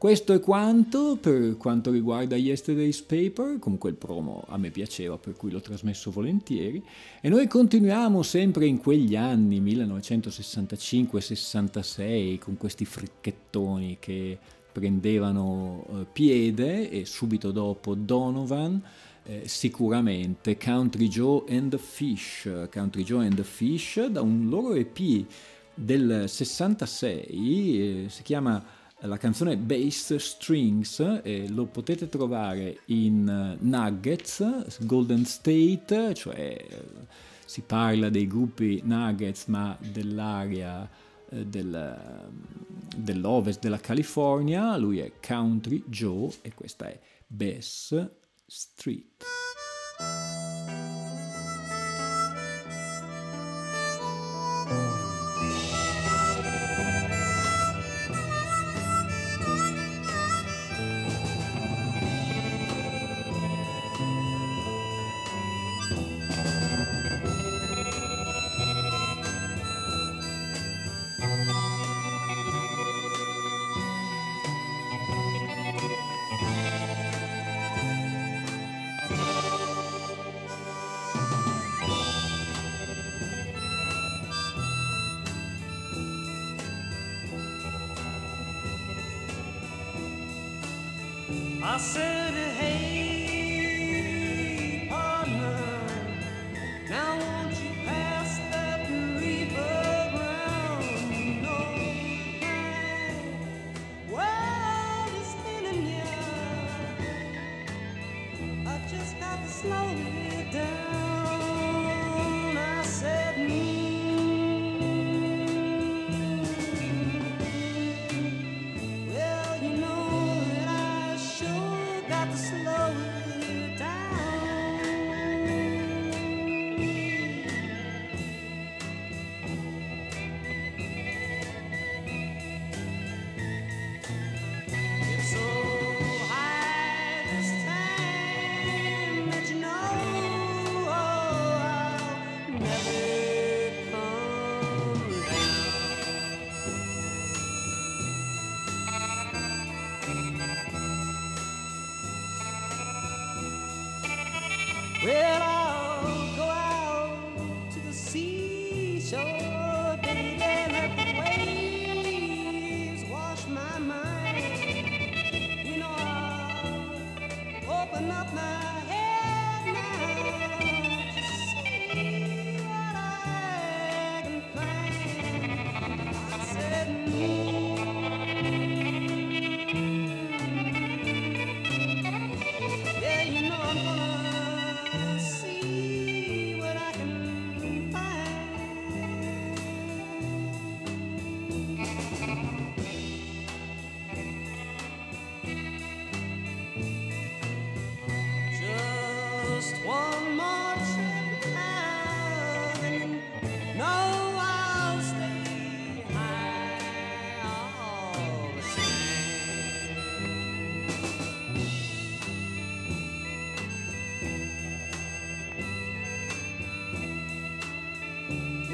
Questo 0.00 0.32
è 0.32 0.40
quanto 0.40 1.18
per 1.20 1.58
quanto 1.58 1.90
riguarda 1.90 2.34
Yesterday's 2.34 3.02
Paper, 3.02 3.58
comunque 3.58 3.90
il 3.90 3.96
promo 3.96 4.46
a 4.48 4.56
me 4.56 4.70
piaceva 4.70 5.18
per 5.18 5.36
cui 5.36 5.50
l'ho 5.50 5.60
trasmesso 5.60 6.10
volentieri. 6.10 6.82
E 7.20 7.28
noi 7.28 7.46
continuiamo 7.46 8.22
sempre 8.22 8.64
in 8.64 8.78
quegli 8.78 9.14
anni 9.14 9.60
1965-66 9.60 12.38
con 12.38 12.56
questi 12.56 12.86
fricchettoni 12.86 13.98
che 14.00 14.38
prendevano 14.72 15.84
eh, 15.90 16.06
piede 16.10 16.88
e 16.88 17.04
subito 17.04 17.50
dopo 17.50 17.94
Donovan 17.94 18.82
eh, 19.24 19.42
sicuramente 19.48 20.56
Country 20.56 21.08
Joe 21.08 21.44
and 21.50 21.72
the 21.72 21.78
Fish, 21.78 22.48
Country 22.70 23.02
Joe 23.02 23.26
and 23.26 23.34
the 23.34 23.44
Fish 23.44 24.02
da 24.06 24.22
un 24.22 24.48
loro 24.48 24.72
EP 24.72 25.26
del 25.74 26.24
66 26.26 28.04
eh, 28.04 28.08
si 28.08 28.22
chiama 28.22 28.78
la 29.02 29.16
canzone 29.16 29.56
Bass 29.56 30.14
Strings 30.16 31.20
eh, 31.22 31.48
lo 31.48 31.64
potete 31.66 32.08
trovare 32.08 32.80
in 32.86 33.28
eh, 33.28 33.56
Nuggets, 33.64 34.84
Golden 34.84 35.24
State, 35.24 36.14
cioè 36.14 36.36
eh, 36.36 36.66
si 37.44 37.62
parla 37.62 38.10
dei 38.10 38.26
gruppi 38.26 38.80
Nuggets 38.84 39.46
ma 39.46 39.76
dell'area 39.80 40.88
eh, 41.30 41.46
del, 41.46 42.28
dell'ovest 42.94 43.60
della 43.60 43.80
California, 43.80 44.76
lui 44.76 44.98
è 44.98 45.12
Country 45.24 45.82
Joe 45.86 46.30
e 46.42 46.52
questa 46.54 46.86
è 46.86 46.98
Bass 47.26 48.08
Street. 48.46 49.24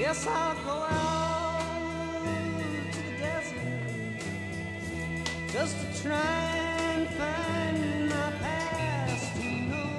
Yes, 0.07 0.22
I'll 0.28 0.54
go 0.62 0.70
out 0.70 2.22
to 2.92 2.98
the 3.02 3.18
desert 3.18 3.59
just 5.50 5.74
to 5.80 5.86
try 6.00 6.54
and 6.94 7.09
find 7.09 8.09
my 8.09 8.30
past. 8.40 9.36
You 9.36 9.66
know. 9.66 9.98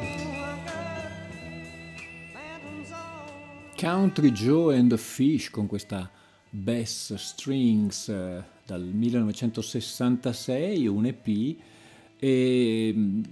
Country 3.75 4.31
Joe 4.31 4.69
and 4.69 4.89
the 4.89 4.97
Fish 4.97 5.49
con 5.49 5.67
questa 5.67 6.09
Bass 6.51 7.13
Strings 7.15 8.07
eh, 8.07 8.41
dal 8.65 8.83
1966, 8.83 10.87
un 10.87 11.05
EP 11.05 11.27
e 12.17 12.93
mm, 12.95 13.23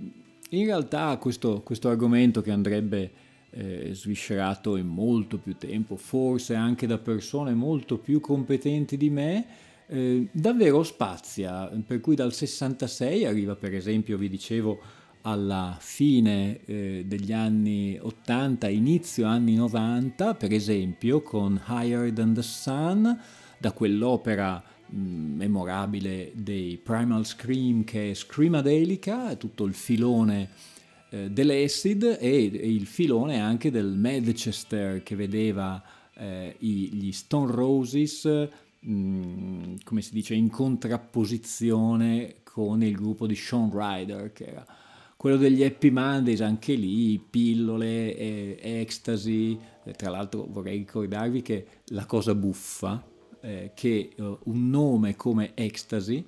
in 0.50 0.66
realtà 0.66 1.16
questo, 1.20 1.62
questo 1.62 1.88
argomento 1.88 2.42
che 2.42 2.52
andrebbe 2.52 3.25
eh, 3.56 3.90
sviscerato 3.94 4.76
in 4.76 4.88
molto 4.88 5.38
più 5.38 5.56
tempo, 5.58 5.96
forse 5.96 6.56
anche 6.56 6.88
da 6.88 6.98
persone 6.98 7.54
molto 7.54 7.98
più 7.98 8.20
competenti 8.20 8.98
di 8.98 9.10
me, 9.10 9.46
eh, 9.88 10.28
davvero 10.32 10.84
spazia, 10.84 11.72
per 11.86 12.02
cui 12.02 12.16
dal 12.16 12.34
66 12.34 13.26
arriva 13.26 13.56
per 13.56 13.74
esempio, 13.74 14.18
vi 14.18 14.30
dicevo, 14.30 14.80
alla 15.22 15.76
fine 15.80 16.60
eh, 16.66 17.04
degli 17.06 17.32
anni 17.32 17.98
80, 18.00 18.68
inizio 18.68 19.26
anni 19.26 19.56
90, 19.56 20.36
per 20.36 20.52
esempio 20.52 21.22
con 21.22 21.60
Higher 21.68 22.12
Than 22.12 22.34
the 22.34 22.44
Sun, 22.44 23.20
da 23.58 23.72
quell'opera 23.72 24.62
mh, 24.88 24.98
memorabile 24.98 26.32
dei 26.36 26.78
Primal 26.78 27.26
Scream 27.26 27.84
che 27.86 28.12
è 28.12 28.14
Screamadelica, 28.14 29.36
tutto 29.36 29.64
il 29.64 29.74
filone 29.74 30.50
eh, 31.10 31.30
dell'acid 31.30 32.18
e, 32.20 32.52
e 32.52 32.72
il 32.72 32.86
filone 32.86 33.40
anche 33.40 33.72
del 33.72 33.96
Manchester 33.96 35.04
che 35.04 35.16
vedeva 35.16 35.84
eh, 36.16 36.56
gli 36.60 37.12
Stone 37.12 37.52
Roses, 37.52 38.50
mh, 38.80 39.76
come 39.84 40.02
si 40.02 40.14
dice, 40.14 40.34
in 40.34 40.50
contrapposizione 40.50 42.38
con 42.44 42.84
il 42.84 42.96
gruppo 42.96 43.28
di 43.28 43.36
Sean 43.36 43.70
Ryder, 43.72 44.32
che 44.32 44.46
era 44.46 44.66
quello 45.18 45.38
degli 45.38 45.64
Happy 45.64 45.90
Mondays, 45.90 46.42
anche 46.42 46.74
lì, 46.74 47.20
pillole, 47.20 48.16
eh, 48.16 48.58
ecstasy. 48.62 49.60
Tra 49.96 50.10
l'altro 50.10 50.48
vorrei 50.50 50.78
ricordarvi 50.78 51.42
che 51.42 51.66
la 51.86 52.06
cosa 52.06 52.34
buffa, 52.34 53.04
eh, 53.42 53.72
che 53.74 54.12
eh, 54.16 54.38
un 54.44 54.70
nome 54.70 55.16
come 55.16 55.52
ecstasy 55.54 56.26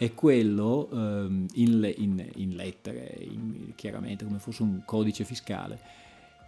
è 0.00 0.14
quello 0.14 0.88
ehm, 0.90 1.46
in, 1.56 1.78
le- 1.78 1.94
in- 1.98 2.26
in 2.36 2.56
lettere, 2.56 3.18
in- 3.20 3.72
chiaramente 3.74 4.24
come 4.24 4.38
fosse 4.38 4.62
un 4.62 4.80
codice 4.86 5.24
fiscale. 5.24 5.78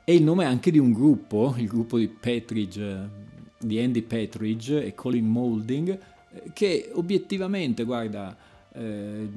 È 0.05 0.11
il 0.11 0.22
nome 0.22 0.46
anche 0.46 0.70
di 0.70 0.78
un 0.78 0.90
gruppo, 0.90 1.55
il 1.59 1.66
gruppo 1.66 1.98
di 1.98 2.09
Petridge, 2.09 3.11
di 3.59 3.78
Andy 3.78 4.00
Petridge 4.00 4.82
e 4.82 4.94
Colin 4.94 5.26
Moulding, 5.26 5.98
eh, 6.32 6.42
che 6.55 6.90
obiettivamente, 6.94 7.84
guarda, 7.84 8.34
eh, 8.72 9.28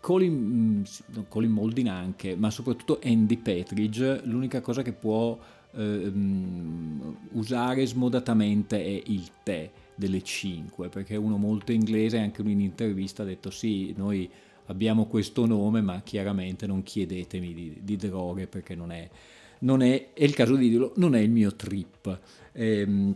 Colin, 0.00 0.32
mm, 0.34 0.82
Colin 1.28 1.50
Moulding 1.52 1.86
anche, 1.86 2.34
ma 2.34 2.50
soprattutto 2.50 2.98
Andy 3.04 3.36
Petridge, 3.36 4.22
l'unica 4.24 4.60
cosa 4.60 4.82
che 4.82 4.92
può 4.92 5.38
eh, 5.70 6.12
usare 7.30 7.86
smodatamente 7.86 8.84
è 8.84 9.02
il 9.06 9.30
tè 9.44 9.70
delle 9.96 10.22
5, 10.22 10.88
perché 10.88 11.16
uno 11.16 11.36
molto 11.36 11.72
inglese, 11.72 12.18
anche 12.18 12.42
in 12.42 12.60
intervista 12.60 13.22
ha 13.22 13.26
detto 13.26 13.50
sì, 13.50 13.92
noi 13.96 14.30
abbiamo 14.66 15.06
questo 15.06 15.46
nome, 15.46 15.80
ma 15.80 16.00
chiaramente 16.02 16.66
non 16.66 16.82
chiedetemi 16.82 17.52
di, 17.52 17.78
di 17.82 17.96
droghe 17.96 18.46
perché 18.46 18.74
non 18.74 18.92
è, 18.92 19.08
non 19.60 19.82
è, 19.82 20.12
è 20.12 20.22
il 20.24 20.34
caso 20.34 20.54
di 20.54 20.68
dirlo, 20.68 20.92
non 20.96 21.14
è 21.14 21.20
il 21.20 21.30
mio 21.30 21.54
trip. 21.54 22.20
Ehm, 22.52 23.14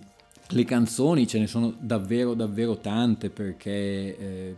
le 0.52 0.64
canzoni 0.64 1.28
ce 1.28 1.38
ne 1.38 1.46
sono 1.46 1.72
davvero 1.78 2.34
davvero 2.34 2.78
tante 2.78 3.30
perché 3.30 3.70
eh, 3.70 4.56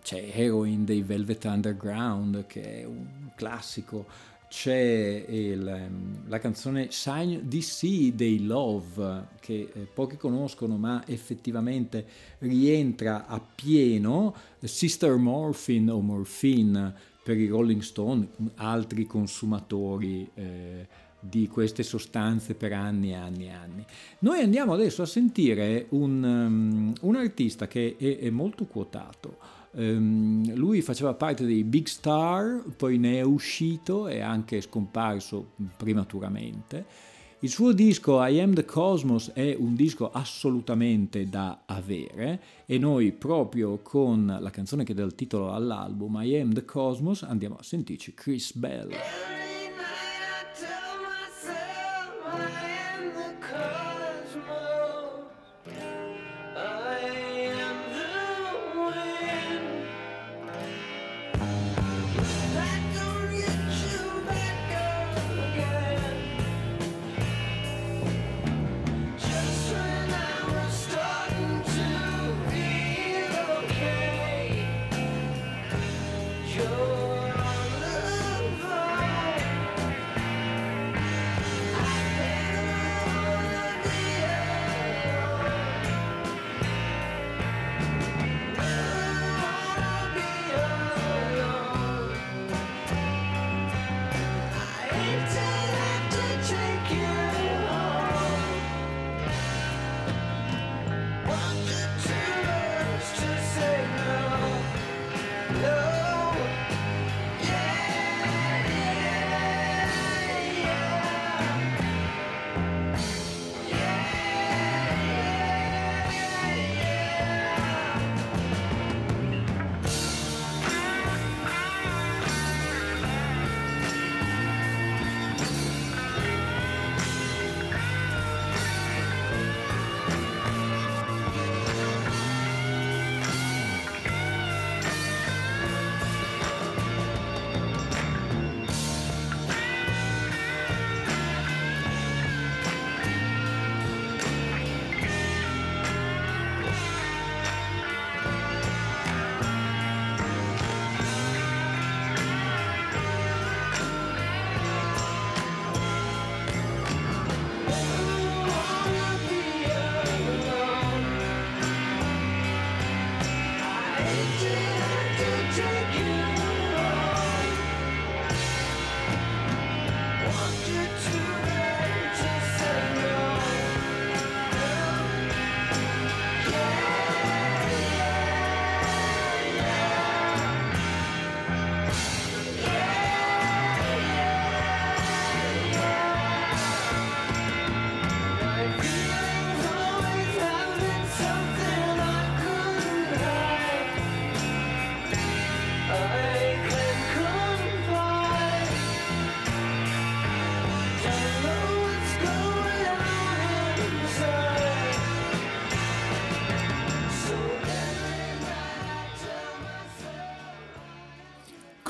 c'è 0.00 0.30
Heroin 0.34 0.84
dei 0.84 1.02
Velvet 1.02 1.44
Underground 1.46 2.46
che 2.46 2.80
è 2.80 2.84
un 2.84 3.30
classico, 3.34 4.06
c'è 4.48 5.24
il, 5.28 5.66
ehm, 5.66 6.11
la 6.28 6.38
canzone 6.38 6.88
Sign 6.90 7.38
DC 7.42 8.12
dei 8.14 8.44
Love 8.44 9.28
che 9.40 9.70
eh, 9.72 9.80
pochi 9.92 10.16
conoscono 10.16 10.76
ma 10.76 11.02
effettivamente 11.06 12.06
rientra 12.38 13.26
a 13.26 13.40
pieno, 13.40 14.34
Sister 14.60 15.16
Morphine 15.16 15.90
o 15.90 16.00
Morphine 16.00 16.94
per 17.22 17.38
i 17.38 17.46
Rolling 17.46 17.82
Stone, 17.82 18.28
altri 18.56 19.06
consumatori 19.06 20.28
eh, 20.34 20.86
di 21.20 21.46
queste 21.46 21.84
sostanze 21.84 22.54
per 22.54 22.72
anni 22.72 23.10
e 23.10 23.14
anni 23.14 23.44
e 23.44 23.50
anni. 23.50 23.84
Noi 24.20 24.40
andiamo 24.40 24.72
adesso 24.72 25.02
a 25.02 25.06
sentire 25.06 25.86
un, 25.90 26.22
um, 26.22 26.92
un 27.00 27.14
artista 27.14 27.68
che 27.68 27.96
è, 27.96 28.18
è 28.18 28.30
molto 28.30 28.64
quotato. 28.64 29.60
Um, 29.74 30.54
lui 30.54 30.82
faceva 30.82 31.14
parte 31.14 31.46
dei 31.46 31.64
Big 31.64 31.86
Star, 31.86 32.62
poi 32.76 32.98
ne 32.98 33.18
è 33.18 33.22
uscito 33.22 34.06
e 34.06 34.20
anche 34.20 34.60
scomparso 34.60 35.52
prematuramente. 35.76 37.10
Il 37.40 37.48
suo 37.48 37.72
disco 37.72 38.24
I 38.24 38.38
Am 38.38 38.54
the 38.54 38.64
Cosmos 38.64 39.32
è 39.32 39.56
un 39.58 39.74
disco 39.74 40.12
assolutamente 40.12 41.28
da 41.28 41.62
avere 41.66 42.40
e 42.66 42.78
noi 42.78 43.10
proprio 43.10 43.78
con 43.82 44.38
la 44.38 44.50
canzone 44.50 44.84
che 44.84 44.94
dà 44.94 45.02
il 45.02 45.16
titolo 45.16 45.52
all'album 45.52 46.20
I 46.22 46.36
Am 46.36 46.52
the 46.52 46.64
Cosmos 46.64 47.22
andiamo 47.22 47.56
a 47.56 47.62
sentirci 47.64 48.14
Chris 48.14 48.54
Bell. 48.54 48.90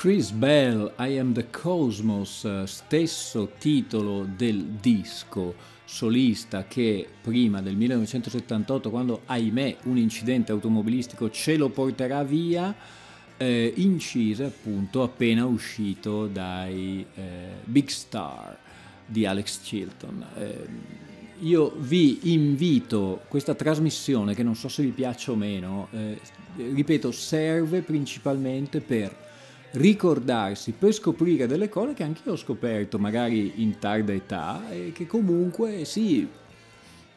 Chris 0.02 0.32
Bell, 0.32 0.94
I 0.98 1.16
Am 1.16 1.32
the 1.32 1.48
Cosmos, 1.48 2.44
eh, 2.44 2.66
stesso 2.66 3.52
titolo 3.56 4.26
del 4.36 4.64
disco 4.80 5.54
solista 5.84 6.64
che 6.66 7.06
prima 7.22 7.62
del 7.62 7.76
1978, 7.76 8.90
quando 8.90 9.20
ahimè 9.26 9.76
un 9.84 9.98
incidente 9.98 10.50
automobilistico 10.50 11.30
ce 11.30 11.56
lo 11.56 11.68
porterà 11.68 12.24
via, 12.24 12.74
eh, 13.36 13.72
incise 13.76 14.46
appunto 14.46 15.04
appena 15.04 15.46
uscito 15.46 16.26
dai 16.26 17.06
eh, 17.14 17.22
Big 17.62 17.86
Star 17.86 18.58
di 19.06 19.24
Alex 19.24 19.62
Chilton. 19.62 20.26
Eh, 20.36 20.68
io 21.42 21.76
vi 21.78 22.32
invito, 22.32 23.20
questa 23.28 23.54
trasmissione 23.54 24.34
che 24.34 24.42
non 24.42 24.56
so 24.56 24.66
se 24.66 24.82
vi 24.82 24.90
piace 24.90 25.30
o 25.30 25.36
meno, 25.36 25.86
eh, 25.92 26.18
ripeto, 26.56 27.12
serve 27.12 27.82
principalmente 27.82 28.80
per 28.80 29.30
ricordarsi, 29.72 30.72
per 30.72 30.92
scoprire 30.92 31.46
delle 31.46 31.68
cose 31.68 31.94
che 31.94 32.02
anche 32.02 32.22
io 32.24 32.32
ho 32.32 32.36
scoperto 32.36 32.98
magari 32.98 33.54
in 33.56 33.78
tarda 33.78 34.12
età 34.12 34.70
e 34.70 34.92
che 34.92 35.06
comunque 35.06 35.84
sì, 35.84 36.28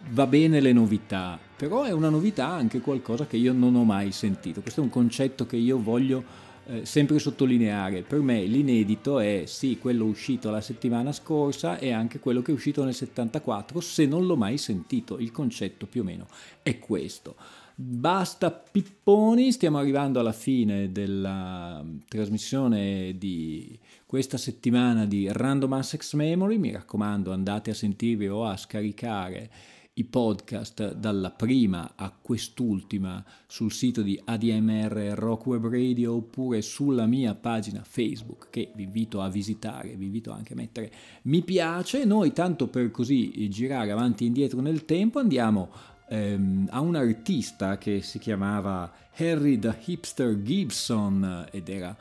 va 0.09 0.27
bene 0.27 0.59
le 0.59 0.71
novità, 0.71 1.39
però 1.55 1.83
è 1.83 1.91
una 1.91 2.09
novità 2.09 2.47
anche 2.47 2.79
qualcosa 2.79 3.25
che 3.25 3.37
io 3.37 3.53
non 3.53 3.75
ho 3.75 3.83
mai 3.83 4.11
sentito. 4.11 4.61
Questo 4.61 4.81
è 4.81 4.83
un 4.83 4.89
concetto 4.89 5.45
che 5.45 5.57
io 5.57 5.81
voglio 5.81 6.23
eh, 6.67 6.85
sempre 6.85 7.19
sottolineare. 7.19 8.03
Per 8.03 8.19
me 8.19 8.43
l'inedito 8.43 9.19
è 9.19 9.43
sì, 9.45 9.77
quello 9.77 10.05
uscito 10.05 10.49
la 10.49 10.61
settimana 10.61 11.11
scorsa 11.11 11.77
e 11.77 11.91
anche 11.91 12.19
quello 12.19 12.41
che 12.41 12.51
è 12.51 12.53
uscito 12.53 12.83
nel 12.83 12.93
74, 12.93 13.79
se 13.81 14.05
non 14.05 14.25
l'ho 14.25 14.35
mai 14.35 14.57
sentito. 14.57 15.19
Il 15.19 15.31
concetto 15.31 15.87
più 15.87 16.01
o 16.01 16.03
meno 16.03 16.27
è 16.61 16.79
questo. 16.79 17.35
Basta 17.77 18.51
pipponi, 18.51 19.51
stiamo 19.51 19.77
arrivando 19.79 20.21
alla 20.21 20.31
fine 20.31 20.93
della 20.93 21.83
trasmissione 22.07 23.17
di 23.17 23.77
questa 24.05 24.37
settimana 24.37 25.05
di 25.05 25.27
Random 25.29 25.73
Access 25.73 26.13
Memory. 26.13 26.57
Mi 26.57 26.71
raccomando, 26.71 27.33
andate 27.33 27.71
a 27.71 27.73
sentirvi 27.73 28.29
o 28.29 28.45
a 28.45 28.55
scaricare 28.55 29.49
i 29.95 30.05
podcast 30.05 30.93
dalla 30.93 31.31
prima 31.31 31.95
a 31.97 32.13
quest'ultima 32.21 33.21
sul 33.45 33.73
sito 33.73 34.01
di 34.01 34.21
ADMR 34.23 35.13
Rock 35.13 35.45
Web 35.47 35.67
Radio 35.67 36.15
oppure 36.15 36.61
sulla 36.61 37.05
mia 37.05 37.35
pagina 37.35 37.83
Facebook 37.83 38.47
che 38.51 38.71
vi 38.73 38.83
invito 38.83 39.19
a 39.19 39.29
visitare, 39.29 39.97
vi 39.97 40.05
invito 40.05 40.31
anche 40.31 40.53
a 40.53 40.55
mettere 40.55 40.91
mi 41.23 41.41
piace. 41.43 42.05
Noi 42.05 42.31
tanto 42.31 42.69
per 42.69 42.89
così 42.89 43.49
girare 43.49 43.91
avanti 43.91 44.23
e 44.23 44.27
indietro 44.27 44.61
nel 44.61 44.85
tempo 44.85 45.19
andiamo 45.19 45.69
ehm, 46.07 46.67
a 46.71 46.79
un 46.79 46.95
artista 46.95 47.77
che 47.77 48.01
si 48.01 48.19
chiamava 48.19 48.91
Harry 49.17 49.59
the 49.59 49.75
Hipster 49.85 50.41
Gibson 50.41 51.47
ed 51.51 51.69
era 51.69 51.95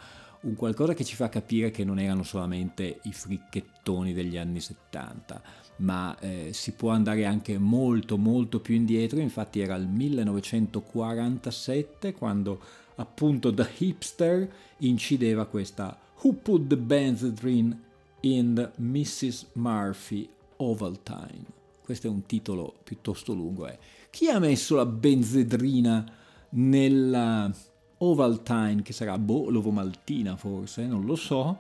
un 0.44 0.55
qualcosa 0.57 0.94
che 0.94 1.05
ci 1.05 1.16
fa 1.16 1.28
capire 1.28 1.70
che 1.70 1.84
non 1.84 1.98
erano 1.98 2.22
solamente 2.22 3.00
i 3.02 3.12
fricchettoni 3.12 4.12
degli 4.12 4.36
anni 4.36 4.61
70, 4.61 5.42
ma 5.76 6.14
eh, 6.20 6.50
si 6.52 6.72
può 6.72 6.90
andare 6.90 7.24
anche 7.24 7.57
molto 7.59 8.18
molto 8.18 8.61
più 8.61 8.74
indietro, 8.74 9.20
infatti 9.20 9.61
era 9.61 9.76
il 9.76 9.86
1947 9.86 12.12
quando 12.12 12.61
appunto 12.96 13.52
The 13.52 13.68
Hipster 13.78 14.48
incideva 14.78 15.46
questa 15.46 15.98
Who 16.22 16.34
Put 16.34 16.68
the 16.68 16.76
Benzedrine 16.76 17.80
in 18.20 18.55
the 18.55 18.70
Mrs. 18.76 19.48
Murphy 19.55 20.28
Ovaltine. 20.57 21.63
Questo 21.85 22.07
è 22.07 22.11
un 22.11 22.24
titolo 22.24 22.74
piuttosto 22.82 23.35
lungo. 23.35 23.68
Eh. 23.68 23.78
Chi 24.09 24.30
ha 24.30 24.39
messo 24.39 24.74
la 24.74 24.87
benzedrina 24.87 26.03
nella 26.51 27.53
Ovaltine, 27.99 28.80
che 28.82 28.95
sarà 28.95 29.18
boh, 29.18 29.51
l'ovomaltina 29.51 30.37
forse, 30.37 30.87
non 30.87 31.05
lo 31.05 31.14
so, 31.14 31.59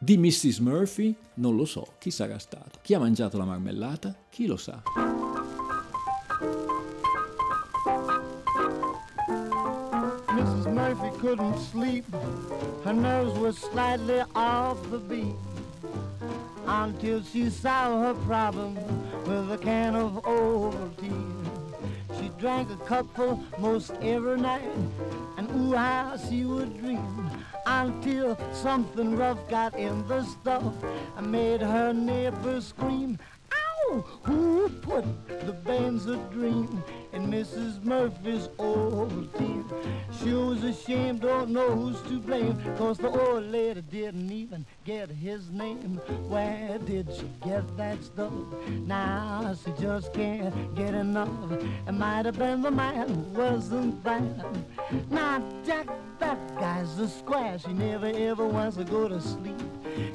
Di 0.00 0.16
Mrs. 0.16 0.58
Murphy? 0.58 1.12
Non 1.34 1.56
lo 1.56 1.64
so, 1.64 1.94
chi 1.98 2.12
sarà 2.12 2.38
stato? 2.38 2.78
Chi 2.82 2.94
ha 2.94 3.00
mangiato 3.00 3.36
la 3.36 3.44
marmellata? 3.44 4.14
Chi 4.30 4.46
lo 4.46 4.56
sa? 4.56 4.80
Mrs. 10.30 10.66
Murphy 10.72 11.10
couldn't 11.18 11.58
sleep. 11.58 12.04
Her 12.84 12.92
nerves 12.92 13.36
were 13.40 13.52
slightly 13.52 14.22
off 14.36 14.78
the 14.90 14.98
beat 14.98 15.34
until 16.68 17.22
she 17.22 17.48
solved 17.48 18.04
her 18.04 18.26
problem 18.26 18.74
with 19.24 19.50
a 19.50 19.58
can 19.58 19.94
of 19.94 20.22
Ovaltine. 20.22 21.34
She 22.18 22.28
drank 22.38 22.70
a 22.70 22.76
cupful 22.84 23.42
most 23.58 23.92
every 24.02 24.38
night, 24.38 24.70
and 25.38 25.50
ooh, 25.50 25.74
how 25.74 26.18
she 26.28 26.44
would 26.44 26.78
dream 26.78 27.30
until 27.66 28.38
something 28.52 29.16
rough 29.16 29.38
got 29.48 29.74
in 29.78 30.06
the 30.08 30.22
stuff 30.24 30.74
and 31.16 31.32
made 31.32 31.62
her 31.62 31.92
neighbors 31.94 32.66
scream. 32.66 33.18
Ow! 33.52 34.04
Who 34.24 34.68
put 34.68 35.04
the 35.28 35.52
Benzedrine 35.64 36.82
in 37.18 37.30
Mrs. 37.30 37.82
Murphy's 37.82 38.48
Ovaltine? 38.58 39.64
She 40.18 40.32
was 40.32 40.62
ashamed, 40.62 41.22
don't 41.22 41.50
know 41.50 41.70
who's 41.70 42.00
to 42.02 42.20
blame, 42.20 42.56
cause 42.76 42.98
the 42.98 43.08
old 43.08 43.44
lady 43.44 43.82
didn't 43.82 44.30
even 44.30 44.64
get 44.84 45.10
his 45.10 45.50
name. 45.50 45.96
Where 46.28 46.78
did 46.78 47.08
she 47.12 47.28
get 47.44 47.64
that 47.76 48.02
stuff? 48.04 48.32
Now 48.86 49.54
she 49.64 49.72
just 49.80 50.12
can't 50.12 50.74
get 50.76 50.94
enough. 50.94 51.52
It 51.88 51.92
might 51.92 52.24
have 52.26 52.38
been 52.38 52.62
the 52.62 52.70
man 52.70 53.08
who 53.08 53.20
wasn't 53.40 54.02
bad. 54.04 54.64
Now 55.10 55.42
Jack, 55.66 55.88
that 56.20 56.38
guy's 56.60 56.98
a 56.98 57.08
square. 57.08 57.58
She 57.58 57.72
never 57.72 58.12
ever 58.14 58.46
wants 58.46 58.76
to 58.76 58.84
go 58.84 59.08
to 59.08 59.20
sleep. 59.20 59.60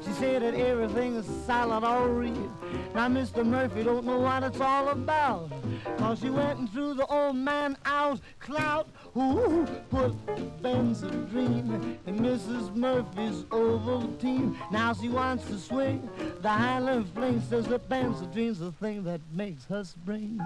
She 0.06 0.12
said 0.14 0.42
that 0.42 0.54
everything 0.56 1.16
is 1.16 1.26
solid 1.46 1.84
all 1.84 2.08
real. 2.08 2.52
Now 2.94 3.08
Mr. 3.10 3.46
Murphy 3.46 3.84
don't 3.84 4.06
know 4.06 4.20
what 4.20 4.44
it's 4.44 4.60
all 4.62 4.90
about. 4.90 5.52
Cause 5.98 6.20
she 6.20 6.30
went 6.30 6.60
and 6.60 6.72
threw 6.72 6.94
the 6.94 7.06
old 7.08 7.36
man 7.36 7.78
out 7.86 8.20
clout. 8.40 8.88
Who 9.14 9.66
put 9.90 10.14
the 10.26 10.42
Benzedrine 10.62 11.98
in 12.08 12.20
Mrs. 12.20 12.76
Murphy's 12.76 13.44
Ovaltine? 13.46 14.56
Now 14.72 14.94
she 14.94 15.10
wants 15.10 15.46
to 15.48 15.58
swing 15.60 16.10
the 16.42 16.50
Highland 16.50 17.10
Fling. 17.14 17.42
Says 17.50 17.68
the 17.68 17.80
Benzedrine's 17.80 18.60
the 18.60 18.72
thing 18.72 19.04
that 19.04 19.22
makes 19.32 19.66
her 19.66 19.84
spring. 19.84 20.40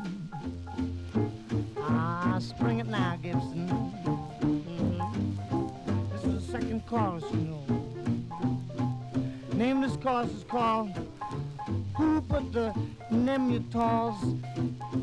Ah, 1.79 2.37
spring 2.39 2.79
it 2.79 2.87
now, 2.87 3.17
Gibson. 3.21 3.67
Mhm. 4.41 6.11
This 6.11 6.23
is 6.25 6.33
the 6.47 6.51
second 6.51 6.85
chorus, 6.87 7.23
you 7.31 7.37
know. 7.39 7.96
Name 9.57 9.81
of 9.83 9.89
this 9.89 9.97
chorus 10.03 10.31
is 10.33 10.43
called 10.43 10.91
Who 11.97 12.21
Put 12.21 12.53
the 12.53 12.71
Nemutals 13.11 14.21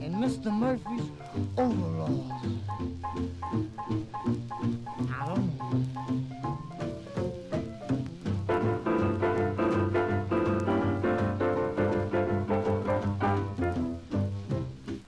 in 0.00 0.14
Mr. 0.14 0.52
Murphy's 0.52 1.10
Overalls? 1.58 2.30
I 5.10 5.26
don't 5.26 5.58
know. 5.58 5.74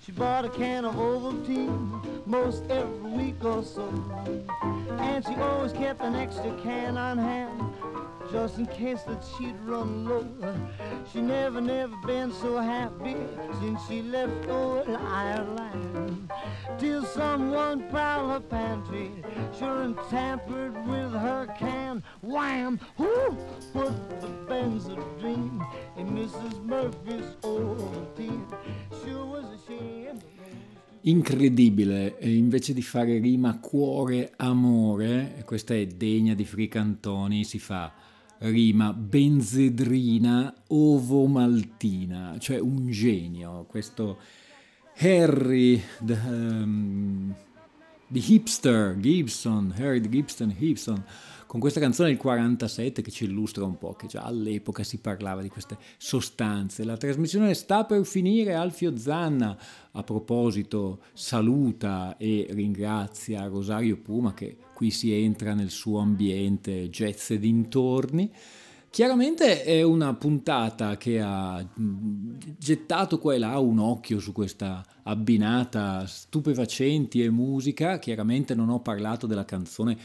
She 0.01 0.11
bought 0.11 0.45
a 0.45 0.49
can 0.49 0.85
of 0.85 0.97
Ovaltine 0.97 2.06
most 2.27 2.65
every 2.71 3.11
week 3.11 3.45
or 3.45 3.63
so. 3.63 3.89
And 4.99 5.25
she 5.25 5.35
always 5.37 5.73
kept 5.73 6.03
an 6.03 6.15
extra 6.15 6.55
can 6.63 6.99
on 6.99 7.19
hand 7.19 7.63
just 8.31 8.59
in 8.59 8.67
case 8.67 9.03
that 9.03 9.25
she'd 9.37 9.59
run 9.65 10.05
low. 10.05 10.27
She 11.13 11.21
never, 11.21 11.61
never 11.61 11.95
been 12.07 12.33
so 12.33 12.59
happy 12.59 13.17
since 13.61 13.81
she 13.89 14.03
left 14.03 14.49
old 14.49 14.89
Ireland. 14.89 16.31
Till 16.79 17.05
someone 17.05 17.89
prowled 17.89 18.31
her 18.33 18.41
pantry, 18.41 19.11
sure 19.59 19.83
and 19.83 19.97
tampered 20.11 20.75
with 20.87 21.13
her 21.13 21.47
can. 21.59 22.03
Wham! 22.23 22.81
Who 22.99 23.37
put 23.73 24.21
the 24.21 24.29
Benzedrine 24.49 25.65
in 25.97 26.09
Mrs. 26.09 26.65
Murphy's 26.65 27.37
Ovaltine? 27.43 28.47
Sure 29.05 29.25
was. 29.25 29.56
Incredibile, 31.07 32.17
invece 32.23 32.73
di 32.75 32.83
fare 32.83 33.21
rima 33.21 33.61
cuore 33.61 34.33
amore, 34.39 35.41
questa 35.45 35.73
è 35.73 35.87
degna 35.87 36.35
di 36.35 36.45
Fricantoni, 36.45 37.45
si 37.45 37.61
fa 37.61 37.93
rima 38.39 38.93
benzedrina 38.93 40.53
ovomaltina, 40.67 42.37
cioè 42.41 42.59
un 42.59 42.91
genio, 42.91 43.67
questo 43.69 44.19
Harry 44.99 45.81
the, 46.05 46.13
ehm, 46.13 47.35
di 48.09 48.25
Hipster 48.27 48.99
Gibson, 48.99 49.75
Harry 49.77 50.01
the 50.01 50.09
Gibson 50.09 50.57
Gibson, 50.59 51.05
con 51.57 51.65
questa 51.65 51.81
canzone 51.81 52.11
del 52.11 52.19
47 52.19 53.01
che 53.01 53.11
ci 53.11 53.25
illustra 53.25 53.65
un 53.65 53.79
po' 53.79 53.95
che 53.95 54.07
già 54.09 54.21
all'epoca 54.21 54.83
si 54.83 54.99
parlava 54.99 55.41
di 55.41 55.49
queste 55.49 55.79
sostanze. 55.97 56.85
La 56.85 56.99
trasmissione 56.99 57.55
sta 57.55 57.85
per 57.85 58.05
finire, 58.05 58.53
Alfio 58.53 58.95
Zanna 58.99 59.59
a 59.93 60.03
proposito 60.03 61.01
saluta 61.15 62.19
e 62.19 62.47
ringrazia 62.51 63.47
Rosario 63.47 63.97
Puma 63.97 64.35
che 64.35 64.59
qui 64.75 64.91
si 64.91 65.11
entra 65.11 65.55
nel 65.55 65.71
suo 65.71 65.99
ambiente 65.99 66.91
jazz 66.91 67.31
e 67.31 67.39
dintorni. 67.39 68.31
Chiaramente 68.91 69.63
è 69.65 69.81
una 69.81 70.13
puntata 70.13 70.99
che 70.99 71.23
ha 71.23 71.63
mh, 71.63 72.37
gettato 72.59 73.19
qua 73.19 73.33
e 73.33 73.39
là 73.39 73.59
un 73.59 73.79
occhio 73.79 74.19
su 74.19 74.33
questa 74.33 74.85
abbinata 75.05 76.07
stupefacenti 76.07 77.23
e 77.23 77.31
musica. 77.31 77.99
Chiaramente 77.99 78.55
non 78.55 78.69
ho 78.69 78.81
parlato 78.81 79.27
della 79.27 79.47
canzone 79.47 79.97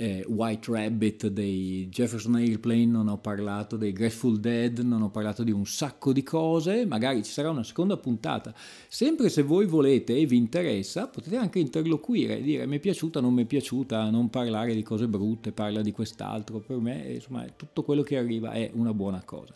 eh, 0.00 0.24
White 0.26 0.72
Rabbit 0.72 1.26
dei 1.26 1.86
Jefferson 1.90 2.36
Airplane, 2.36 2.86
non 2.86 3.08
ho 3.08 3.18
parlato 3.18 3.76
dei 3.76 3.92
Grateful 3.92 4.40
Dead, 4.40 4.78
non 4.78 5.02
ho 5.02 5.10
parlato 5.10 5.42
di 5.42 5.50
un 5.50 5.66
sacco 5.66 6.14
di 6.14 6.22
cose, 6.22 6.86
magari 6.86 7.22
ci 7.22 7.30
sarà 7.30 7.50
una 7.50 7.62
seconda 7.62 7.98
puntata. 7.98 8.54
Sempre 8.88 9.28
se 9.28 9.42
voi 9.42 9.66
volete 9.66 10.16
e 10.16 10.24
vi 10.24 10.38
interessa, 10.38 11.06
potete 11.06 11.36
anche 11.36 11.58
interloquire, 11.58 12.40
dire 12.40 12.64
mi 12.64 12.76
è 12.76 12.80
piaciuta, 12.80 13.20
non 13.20 13.34
mi 13.34 13.42
è 13.42 13.44
piaciuta, 13.44 14.08
non 14.08 14.30
parlare 14.30 14.74
di 14.74 14.82
cose 14.82 15.06
brutte, 15.06 15.52
parla 15.52 15.82
di 15.82 15.92
quest'altro, 15.92 16.60
per 16.60 16.78
me 16.78 17.12
insomma 17.12 17.44
tutto 17.54 17.82
quello 17.82 18.02
che 18.02 18.16
arriva 18.16 18.52
è 18.52 18.70
una 18.72 18.94
buona 18.94 19.22
cosa. 19.22 19.54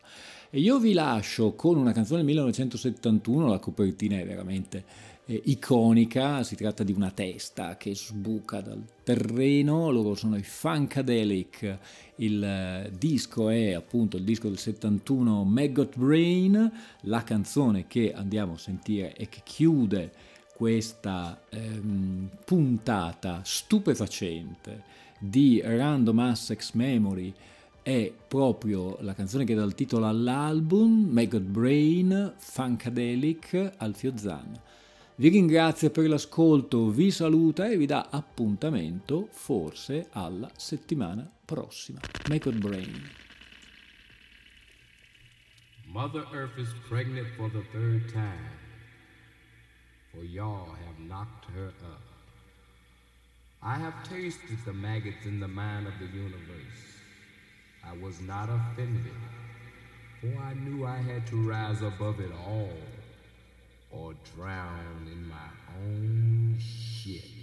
E 0.50 0.60
io 0.60 0.78
vi 0.78 0.92
lascio 0.92 1.54
con 1.54 1.78
una 1.78 1.92
canzone 1.92 2.18
del 2.18 2.26
1971, 2.26 3.48
la 3.48 3.58
copertina 3.58 4.18
è 4.18 4.26
veramente 4.26 5.12
eh, 5.26 5.40
iconica, 5.46 6.42
si 6.42 6.54
tratta 6.54 6.82
di 6.82 6.92
una 6.92 7.10
testa 7.10 7.76
che 7.76 7.94
sbuca 7.94 8.60
dal 8.60 8.82
terreno, 9.02 9.90
loro 9.90 10.14
sono 10.14 10.36
i 10.36 10.42
Funkadelic, 10.42 11.78
il 12.16 12.42
eh, 12.42 12.92
disco 12.96 13.48
è 13.48 13.72
appunto 13.72 14.16
il 14.16 14.24
disco 14.24 14.48
del 14.48 14.58
71 14.58 15.44
Maggot 15.44 15.96
Brain, 15.96 16.72
la 17.02 17.22
canzone 17.22 17.86
che 17.86 18.12
andiamo 18.12 18.54
a 18.54 18.58
sentire 18.58 19.14
e 19.14 19.28
che 19.28 19.40
chiude 19.42 20.12
questa 20.54 21.42
ehm, 21.48 22.28
puntata 22.44 23.40
stupefacente 23.44 24.82
di 25.18 25.60
Random 25.64 26.18
Access 26.18 26.72
Memory 26.72 27.32
è 27.82 28.12
proprio 28.28 28.96
la 29.00 29.14
canzone 29.14 29.44
che 29.44 29.54
dà 29.54 29.62
il 29.62 29.74
titolo 29.74 30.06
all'album 30.06 31.08
Maggot 31.10 31.42
Brain 31.42 32.32
Funkadelic 32.36 33.72
Alfio 33.78 34.12
Zan. 34.16 34.58
Vi 35.16 35.28
ringrazio 35.28 35.90
per 35.90 36.08
l'ascolto, 36.08 36.90
vi 36.90 37.12
saluta 37.12 37.68
e 37.68 37.76
vi 37.76 37.86
dà 37.86 38.08
appuntamento 38.10 39.28
forse 39.30 40.08
alla 40.10 40.50
settimana 40.56 41.30
prossima. 41.44 42.00
Maggot 42.28 42.56
Brain. 42.56 43.00
Mother 45.86 46.26
Earth 46.32 46.58
is 46.58 46.68
pregnant 46.88 47.28
for 47.36 47.48
the 47.48 47.62
third 47.70 48.12
time, 48.12 48.50
for 50.10 50.24
y'all 50.24 50.74
have 50.84 50.98
knocked 50.98 51.46
her 51.54 51.68
up. 51.68 52.02
I 53.62 53.78
have 53.78 53.94
tasted 54.08 54.58
the 54.64 54.72
maggots 54.72 55.24
in 55.26 55.38
the 55.38 55.46
mind 55.46 55.86
of 55.86 55.92
the 56.00 56.06
universe. 56.06 56.98
I 57.84 57.96
was 58.02 58.18
not 58.18 58.48
offended, 58.48 59.14
for 60.20 60.36
I 60.42 60.54
knew 60.54 60.84
I 60.84 60.96
had 60.96 61.24
to 61.28 61.36
rise 61.36 61.82
above 61.82 62.18
it 62.18 62.32
all 62.32 62.93
or 63.96 64.14
drown 64.34 65.08
in 65.10 65.28
my 65.28 65.48
own 65.76 66.58
shit. 66.58 67.33